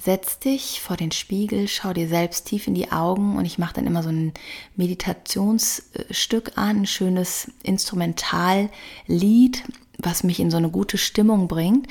setz 0.06 0.38
dich 0.38 0.80
vor 0.80 0.96
den 0.96 1.10
Spiegel, 1.10 1.68
schau 1.68 1.92
dir 1.92 2.08
selbst 2.08 2.46
tief 2.46 2.66
in 2.66 2.74
die 2.74 2.92
Augen 2.92 3.36
und 3.36 3.44
ich 3.44 3.58
mache 3.58 3.74
dann 3.74 3.86
immer 3.86 4.04
so 4.04 4.08
ein 4.08 4.32
Meditationsstück 4.76 6.52
an, 6.56 6.82
ein 6.82 6.86
schönes 6.86 7.50
Instrumentallied, 7.64 9.64
was 9.98 10.22
mich 10.22 10.40
in 10.40 10.50
so 10.50 10.56
eine 10.56 10.70
gute 10.70 10.96
Stimmung 10.96 11.48
bringt 11.48 11.88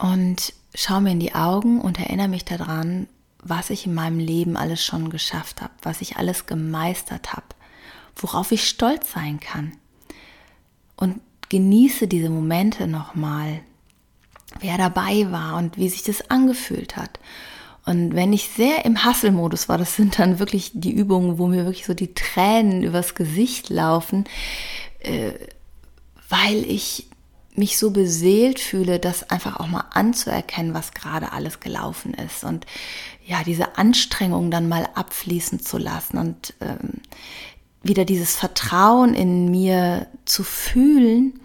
und 0.00 0.54
schau 0.74 1.00
mir 1.00 1.12
in 1.12 1.20
die 1.20 1.34
Augen 1.34 1.80
und 1.80 2.00
erinnere 2.00 2.28
mich 2.28 2.46
daran, 2.46 3.06
was 3.48 3.70
ich 3.70 3.86
in 3.86 3.94
meinem 3.94 4.18
Leben 4.18 4.56
alles 4.56 4.84
schon 4.84 5.10
geschafft 5.10 5.62
habe, 5.62 5.72
was 5.82 6.00
ich 6.00 6.16
alles 6.16 6.46
gemeistert 6.46 7.32
habe, 7.32 7.46
worauf 8.16 8.52
ich 8.52 8.68
stolz 8.68 9.12
sein 9.12 9.40
kann. 9.40 9.72
Und 10.96 11.20
genieße 11.48 12.08
diese 12.08 12.30
Momente 12.30 12.86
nochmal, 12.86 13.60
wer 14.60 14.76
dabei 14.76 15.30
war 15.30 15.56
und 15.56 15.76
wie 15.76 15.88
sich 15.88 16.02
das 16.02 16.30
angefühlt 16.30 16.96
hat. 16.96 17.18
Und 17.86 18.14
wenn 18.14 18.34
ich 18.34 18.50
sehr 18.50 18.84
im 18.84 19.02
Hasselmodus 19.02 19.68
war, 19.68 19.78
das 19.78 19.96
sind 19.96 20.18
dann 20.18 20.38
wirklich 20.38 20.72
die 20.74 20.92
Übungen, 20.92 21.38
wo 21.38 21.46
mir 21.46 21.64
wirklich 21.64 21.86
so 21.86 21.94
die 21.94 22.12
Tränen 22.12 22.82
übers 22.82 23.14
Gesicht 23.14 23.70
laufen, 23.70 24.24
äh, 24.98 25.32
weil 26.28 26.70
ich 26.70 27.08
mich 27.58 27.76
so 27.78 27.90
beseelt 27.90 28.60
fühle, 28.60 28.98
das 28.98 29.28
einfach 29.30 29.60
auch 29.60 29.66
mal 29.66 29.84
anzuerkennen, 29.90 30.74
was 30.74 30.92
gerade 30.92 31.32
alles 31.32 31.60
gelaufen 31.60 32.14
ist 32.14 32.44
und 32.44 32.66
ja, 33.26 33.42
diese 33.44 33.76
Anstrengung 33.76 34.50
dann 34.50 34.68
mal 34.68 34.88
abfließen 34.94 35.60
zu 35.60 35.76
lassen 35.76 36.16
und 36.16 36.54
ähm, 36.60 37.02
wieder 37.82 38.04
dieses 38.04 38.36
Vertrauen 38.36 39.14
in 39.14 39.50
mir 39.50 40.06
zu 40.24 40.42
fühlen, 40.44 41.38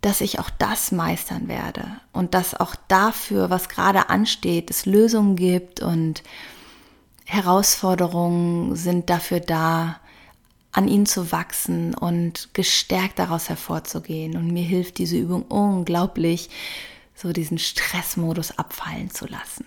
dass 0.00 0.20
ich 0.20 0.38
auch 0.38 0.50
das 0.50 0.92
meistern 0.92 1.48
werde 1.48 1.84
und 2.12 2.34
dass 2.34 2.54
auch 2.54 2.74
dafür, 2.88 3.50
was 3.50 3.68
gerade 3.68 4.10
ansteht, 4.10 4.70
es 4.70 4.86
Lösungen 4.86 5.36
gibt 5.36 5.80
und 5.80 6.22
Herausforderungen 7.24 8.76
sind 8.76 9.10
dafür 9.10 9.40
da, 9.40 10.00
an 10.78 10.88
ihnen 10.88 11.06
zu 11.06 11.32
wachsen 11.32 11.92
und 11.92 12.50
gestärkt 12.54 13.18
daraus 13.18 13.48
hervorzugehen. 13.48 14.36
Und 14.36 14.52
mir 14.52 14.62
hilft 14.62 14.98
diese 14.98 15.18
Übung 15.18 15.42
unglaublich, 15.42 16.48
so 17.14 17.32
diesen 17.32 17.58
Stressmodus 17.58 18.56
abfallen 18.56 19.10
zu 19.10 19.26
lassen 19.26 19.66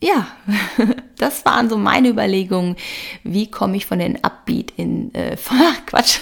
ja, 0.00 0.26
das 1.18 1.44
waren 1.44 1.68
so 1.68 1.78
meine 1.78 2.08
Überlegungen. 2.08 2.76
Wie 3.22 3.50
komme 3.50 3.76
ich 3.76 3.86
von 3.86 3.98
den 3.98 4.22
Upbeat 4.22 4.72
in, 4.76 5.14
äh, 5.14 5.36
Quatsch, 5.86 6.18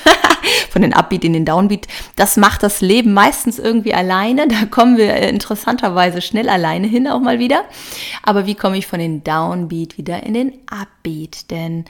von 0.71 0.83
den 0.83 0.95
Upbeat 0.95 1.25
in 1.25 1.33
den 1.33 1.45
Downbeat? 1.45 1.87
Das 2.17 2.37
macht 2.37 2.63
das 2.63 2.81
Leben 2.81 3.13
meistens 3.13 3.59
irgendwie 3.59 3.95
alleine. 3.95 4.49
Da 4.49 4.67
kommen 4.67 4.97
wir 4.97 5.15
interessanterweise 5.17 6.23
schnell 6.23 6.49
alleine 6.49 6.87
hin 6.87 7.09
auch 7.09 7.21
mal 7.21 7.39
wieder. 7.39 7.65
Aber 8.23 8.47
wie 8.47 8.55
komme 8.55 8.79
ich 8.79 8.87
von 8.87 8.99
den 8.99 9.25
Downbeat 9.25 9.99
wieder 9.99 10.23
in 10.23 10.35
den 10.35 10.53
Upbeat? 10.71 11.51
Denn 11.51 11.85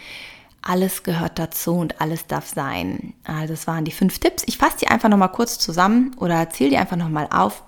alles 0.64 1.02
gehört 1.02 1.38
dazu 1.38 1.74
und 1.74 2.00
alles 2.00 2.26
darf 2.26 2.46
sein. 2.46 3.12
Also 3.24 3.52
das 3.52 3.66
waren 3.66 3.84
die 3.84 3.92
fünf 3.92 4.18
Tipps. 4.18 4.42
Ich 4.46 4.58
fasse 4.58 4.78
die 4.80 4.88
einfach 4.88 5.10
nochmal 5.10 5.30
kurz 5.30 5.58
zusammen 5.58 6.16
oder 6.18 6.34
erzähle 6.34 6.70
die 6.70 6.78
einfach 6.78 6.96
nochmal 6.96 7.28
auf. 7.30 7.62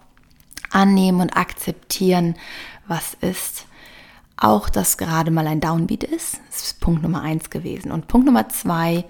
Annehmen 0.70 1.20
und 1.20 1.36
akzeptieren, 1.36 2.34
was 2.88 3.14
ist 3.20 3.66
auch, 4.36 4.68
dass 4.68 4.98
gerade 4.98 5.30
mal 5.30 5.46
ein 5.46 5.60
Downbeat 5.60 6.04
ist. 6.04 6.40
Das 6.50 6.62
ist 6.62 6.80
Punkt 6.80 7.02
Nummer 7.02 7.22
eins 7.22 7.50
gewesen. 7.50 7.92
Und 7.92 8.08
Punkt 8.08 8.26
Nummer 8.26 8.48
zwei, 8.48 9.04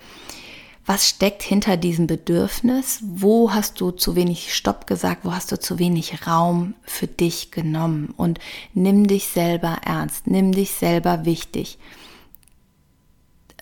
was 0.84 1.08
steckt 1.08 1.42
hinter 1.42 1.76
diesem 1.76 2.06
Bedürfnis? 2.06 3.00
Wo 3.02 3.52
hast 3.52 3.80
du 3.80 3.90
zu 3.90 4.14
wenig 4.14 4.54
Stopp 4.54 4.86
gesagt? 4.86 5.24
Wo 5.24 5.32
hast 5.32 5.50
du 5.50 5.58
zu 5.58 5.78
wenig 5.78 6.26
Raum 6.26 6.74
für 6.84 7.08
dich 7.08 7.50
genommen? 7.50 8.14
Und 8.16 8.38
nimm 8.74 9.06
dich 9.06 9.28
selber 9.28 9.78
ernst, 9.84 10.26
nimm 10.26 10.52
dich 10.52 10.72
selber 10.72 11.24
wichtig. 11.24 11.78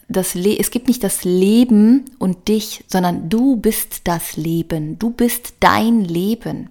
Das 0.08 0.34
Le 0.34 0.58
es 0.58 0.70
gibt 0.70 0.88
nicht 0.88 1.02
das 1.02 1.24
Leben 1.24 2.04
und 2.18 2.48
dich, 2.48 2.84
sondern 2.88 3.28
du 3.28 3.56
bist 3.56 4.02
das 4.04 4.36
Leben. 4.36 4.98
Du 4.98 5.10
bist 5.10 5.54
dein 5.60 6.04
Leben. 6.04 6.70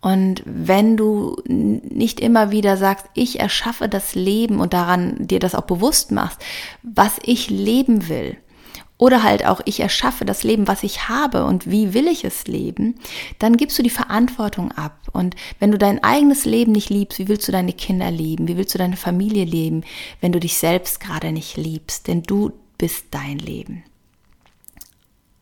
Und 0.00 0.42
wenn 0.44 0.96
du 0.96 1.36
nicht 1.46 2.20
immer 2.20 2.52
wieder 2.52 2.76
sagst, 2.76 3.06
ich 3.14 3.40
erschaffe 3.40 3.88
das 3.88 4.14
Leben 4.14 4.60
und 4.60 4.72
daran 4.72 5.26
dir 5.26 5.40
das 5.40 5.54
auch 5.54 5.64
bewusst 5.64 6.12
machst, 6.12 6.40
was 6.82 7.18
ich 7.24 7.50
leben 7.50 8.08
will, 8.08 8.36
oder 8.98 9.22
halt 9.22 9.44
auch, 9.44 9.60
ich 9.64 9.80
erschaffe 9.80 10.24
das 10.24 10.42
Leben, 10.42 10.66
was 10.68 10.82
ich 10.82 11.08
habe 11.08 11.44
und 11.44 11.70
wie 11.70 11.92
will 11.92 12.08
ich 12.08 12.24
es 12.24 12.46
leben, 12.46 12.94
dann 13.38 13.56
gibst 13.56 13.78
du 13.78 13.82
die 13.82 13.90
Verantwortung 13.90 14.72
ab. 14.72 14.96
Und 15.12 15.36
wenn 15.58 15.70
du 15.70 15.78
dein 15.78 16.02
eigenes 16.02 16.46
Leben 16.46 16.72
nicht 16.72 16.88
liebst, 16.88 17.18
wie 17.18 17.28
willst 17.28 17.46
du 17.46 17.52
deine 17.52 17.74
Kinder 17.74 18.10
lieben? 18.10 18.48
Wie 18.48 18.56
willst 18.56 18.74
du 18.74 18.78
deine 18.78 18.96
Familie 18.96 19.44
leben, 19.44 19.84
wenn 20.20 20.32
du 20.32 20.40
dich 20.40 20.56
selbst 20.56 21.00
gerade 21.00 21.32
nicht 21.32 21.56
liebst? 21.56 22.08
Denn 22.08 22.22
du 22.22 22.52
bist 22.78 23.06
dein 23.10 23.38
Leben. 23.38 23.84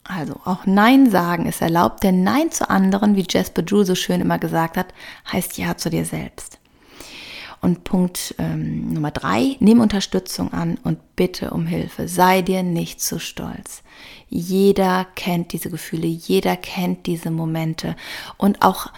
Also 0.02 0.34
auch 0.44 0.66
Nein 0.66 1.10
sagen 1.10 1.46
ist 1.46 1.62
erlaubt, 1.62 2.02
denn 2.02 2.24
Nein 2.24 2.50
zu 2.50 2.68
anderen, 2.68 3.16
wie 3.16 3.24
Jasper 3.28 3.62
Drew 3.62 3.84
so 3.84 3.94
schön 3.94 4.20
immer 4.20 4.38
gesagt 4.38 4.76
hat, 4.76 4.92
heißt 5.32 5.56
Ja 5.56 5.76
zu 5.76 5.88
dir 5.90 6.04
selbst. 6.04 6.58
Und 7.64 7.82
Punkt 7.82 8.34
ähm, 8.36 8.92
Nummer 8.92 9.10
drei, 9.10 9.56
nimm 9.58 9.80
Unterstützung 9.80 10.52
an 10.52 10.78
und 10.84 11.16
bitte 11.16 11.50
um 11.50 11.66
Hilfe. 11.66 12.08
Sei 12.08 12.42
dir 12.42 12.62
nicht 12.62 13.00
zu 13.00 13.18
stolz. 13.18 13.82
Jeder 14.28 15.06
kennt 15.14 15.54
diese 15.54 15.70
Gefühle, 15.70 16.06
jeder 16.06 16.56
kennt 16.56 17.06
diese 17.06 17.30
Momente. 17.30 17.96
Und 18.36 18.60
auch 18.60 18.92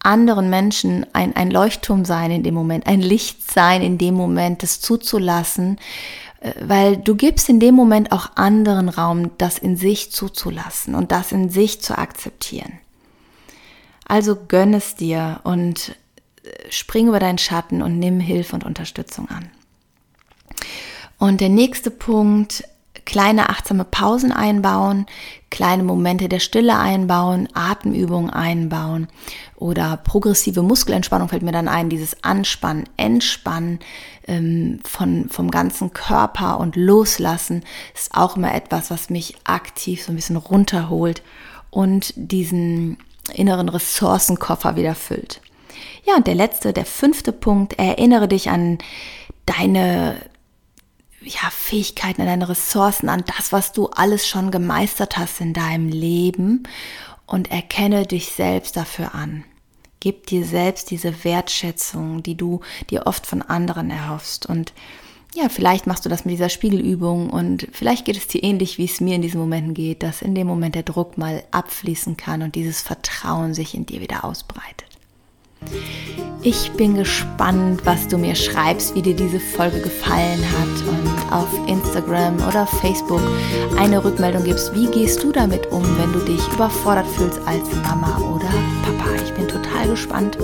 anderen 0.00 0.50
Menschen 0.50 1.06
ein, 1.14 1.34
ein 1.36 1.50
Leuchtturm 1.50 2.04
sein 2.04 2.30
in 2.30 2.42
dem 2.42 2.52
Moment, 2.52 2.86
ein 2.86 3.00
Licht 3.00 3.50
sein 3.50 3.80
in 3.80 3.96
dem 3.96 4.12
Moment, 4.14 4.62
das 4.62 4.82
zuzulassen, 4.82 5.78
äh, 6.40 6.52
weil 6.60 6.98
du 6.98 7.14
gibst 7.14 7.48
in 7.48 7.60
dem 7.60 7.74
Moment 7.74 8.12
auch 8.12 8.32
anderen 8.34 8.90
Raum, 8.90 9.30
das 9.38 9.56
in 9.56 9.78
sich 9.78 10.12
zuzulassen 10.12 10.94
und 10.94 11.12
das 11.12 11.32
in 11.32 11.48
sich 11.48 11.80
zu 11.80 11.96
akzeptieren. 11.96 12.72
Also 14.06 14.36
gönn 14.36 14.74
es 14.74 14.96
dir 14.96 15.40
und 15.44 15.96
spring 16.70 17.08
über 17.08 17.20
deinen 17.20 17.38
Schatten 17.38 17.82
und 17.82 17.98
nimm 17.98 18.20
Hilfe 18.20 18.54
und 18.54 18.64
Unterstützung 18.64 19.28
an. 19.28 19.50
Und 21.18 21.40
der 21.40 21.50
nächste 21.50 21.90
Punkt, 21.90 22.64
kleine 23.04 23.48
achtsame 23.48 23.84
Pausen 23.84 24.32
einbauen, 24.32 25.06
kleine 25.50 25.82
Momente 25.82 26.28
der 26.28 26.40
Stille 26.40 26.78
einbauen, 26.78 27.48
Atemübungen 27.54 28.30
einbauen 28.30 29.08
oder 29.56 29.96
progressive 29.98 30.62
Muskelentspannung 30.62 31.28
fällt 31.28 31.42
mir 31.42 31.52
dann 31.52 31.68
ein, 31.68 31.88
dieses 31.88 32.22
Anspannen, 32.24 32.88
Entspannen 32.96 33.80
ähm, 34.26 34.80
von, 34.84 35.28
vom 35.30 35.50
ganzen 35.50 35.92
Körper 35.92 36.58
und 36.58 36.76
Loslassen 36.76 37.64
ist 37.94 38.14
auch 38.14 38.36
immer 38.36 38.54
etwas, 38.54 38.90
was 38.90 39.10
mich 39.10 39.36
aktiv 39.44 40.02
so 40.02 40.12
ein 40.12 40.16
bisschen 40.16 40.36
runterholt 40.36 41.22
und 41.70 42.12
diesen 42.16 42.98
inneren 43.32 43.68
Ressourcenkoffer 43.68 44.76
wieder 44.76 44.94
füllt. 44.94 45.40
Ja, 46.04 46.16
und 46.16 46.26
der 46.26 46.34
letzte, 46.34 46.72
der 46.72 46.84
fünfte 46.84 47.32
Punkt, 47.32 47.78
erinnere 47.78 48.28
dich 48.28 48.50
an 48.50 48.78
deine 49.46 50.16
ja, 51.24 51.50
Fähigkeiten, 51.50 52.20
an 52.22 52.26
deine 52.26 52.48
Ressourcen, 52.48 53.08
an 53.08 53.24
das, 53.36 53.52
was 53.52 53.72
du 53.72 53.88
alles 53.88 54.26
schon 54.26 54.50
gemeistert 54.50 55.16
hast 55.16 55.40
in 55.40 55.52
deinem 55.52 55.88
Leben 55.88 56.64
und 57.26 57.50
erkenne 57.50 58.06
dich 58.06 58.32
selbst 58.32 58.76
dafür 58.76 59.14
an. 59.14 59.44
Gib 60.00 60.26
dir 60.26 60.44
selbst 60.44 60.90
diese 60.90 61.24
Wertschätzung, 61.24 62.22
die 62.22 62.36
du 62.36 62.60
dir 62.90 63.06
oft 63.06 63.24
von 63.24 63.40
anderen 63.40 63.90
erhoffst. 63.90 64.46
Und 64.46 64.72
ja, 65.34 65.48
vielleicht 65.48 65.86
machst 65.86 66.04
du 66.04 66.08
das 66.08 66.24
mit 66.24 66.32
dieser 66.32 66.48
Spiegelübung 66.48 67.30
und 67.30 67.68
vielleicht 67.72 68.04
geht 68.04 68.16
es 68.16 68.26
dir 68.26 68.42
ähnlich, 68.42 68.78
wie 68.78 68.84
es 68.84 69.00
mir 69.00 69.14
in 69.14 69.22
diesen 69.22 69.40
Momenten 69.40 69.74
geht, 69.74 70.02
dass 70.02 70.20
in 70.20 70.34
dem 70.34 70.46
Moment 70.46 70.74
der 70.74 70.82
Druck 70.82 71.16
mal 71.16 71.42
abfließen 71.52 72.16
kann 72.16 72.42
und 72.42 72.54
dieses 72.54 72.82
Vertrauen 72.82 73.54
sich 73.54 73.74
in 73.74 73.86
dir 73.86 74.00
wieder 74.00 74.24
ausbreitet. 74.24 74.91
Ich 76.44 76.72
bin 76.72 76.96
gespannt, 76.96 77.82
was 77.84 78.08
du 78.08 78.18
mir 78.18 78.34
schreibst, 78.34 78.96
wie 78.96 79.02
dir 79.02 79.14
diese 79.14 79.38
Folge 79.38 79.80
gefallen 79.80 80.42
hat 80.42 80.88
und 80.88 81.32
auf 81.32 81.48
Instagram 81.68 82.34
oder 82.48 82.66
Facebook 82.66 83.22
eine 83.78 84.04
Rückmeldung 84.04 84.42
gibst. 84.42 84.74
Wie 84.74 84.86
gehst 84.86 85.22
du 85.22 85.30
damit 85.30 85.70
um, 85.70 85.84
wenn 85.98 86.12
du 86.12 86.18
dich 86.18 86.40
überfordert 86.52 87.06
fühlst 87.06 87.40
als 87.46 87.72
Mama 87.84 88.18
oder 88.34 88.50
Papa? 88.84 89.22
Ich 89.24 89.32
bin 89.34 89.46
total 89.46 89.88
gespannt 89.88 90.36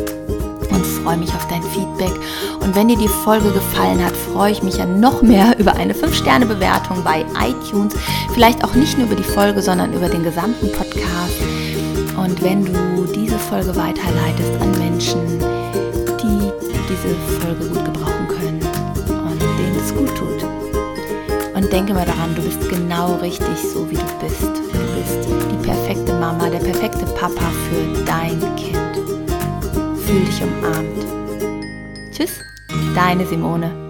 und 0.71 0.87
freue 0.87 1.17
mich 1.17 1.35
auf 1.35 1.49
dein 1.49 1.65
Feedback. 1.65 2.13
Und 2.61 2.77
wenn 2.77 2.87
dir 2.87 2.97
die 2.97 3.09
Folge 3.09 3.51
gefallen 3.51 4.05
hat, 4.05 4.15
freue 4.15 4.53
ich 4.53 4.63
mich 4.63 4.77
ja 4.77 4.87
noch 4.87 5.23
mehr 5.23 5.55
über 5.59 5.75
eine 5.75 5.95
5-Sterne-Bewertung 5.95 7.03
bei 7.03 7.25
iTunes. 7.45 7.95
Vielleicht 8.35 8.63
auch 8.63 8.75
nicht 8.75 8.97
nur 8.99 9.09
über 9.09 9.17
die 9.17 9.25
Folge, 9.25 9.63
sondern 9.63 9.93
über 9.93 10.09
den 10.09 10.23
gesamten 10.23 10.71
Podcast. 10.71 11.58
Und 12.29 12.43
wenn 12.43 12.63
du 12.63 13.11
diese 13.11 13.39
Folge 13.39 13.75
weiterleitest 13.75 14.61
an 14.61 14.71
Menschen, 14.73 15.39
die 16.21 16.53
diese 16.87 17.15
Folge 17.41 17.69
gut 17.71 17.85
gebrauchen 17.87 18.29
können 18.29 18.61
und 19.09 19.41
denen 19.41 19.77
es 19.81 19.95
gut 19.95 20.15
tut. 20.15 20.45
Und 21.55 21.73
denke 21.73 21.95
mal 21.95 22.05
daran, 22.05 22.35
du 22.35 22.43
bist 22.43 22.69
genau 22.69 23.15
richtig 23.15 23.57
so, 23.73 23.91
wie 23.91 23.95
du 23.95 24.03
bist. 24.21 24.43
Du 24.43 24.79
bist 24.95 25.27
die 25.51 25.67
perfekte 25.67 26.13
Mama, 26.13 26.51
der 26.51 26.59
perfekte 26.59 27.07
Papa 27.15 27.51
für 27.71 28.05
dein 28.05 28.39
Kind. 28.57 28.77
Fühl 30.05 30.25
dich 30.27 30.43
umarmt. 30.43 31.07
Tschüss, 32.13 32.41
deine 32.95 33.27
Simone. 33.27 33.88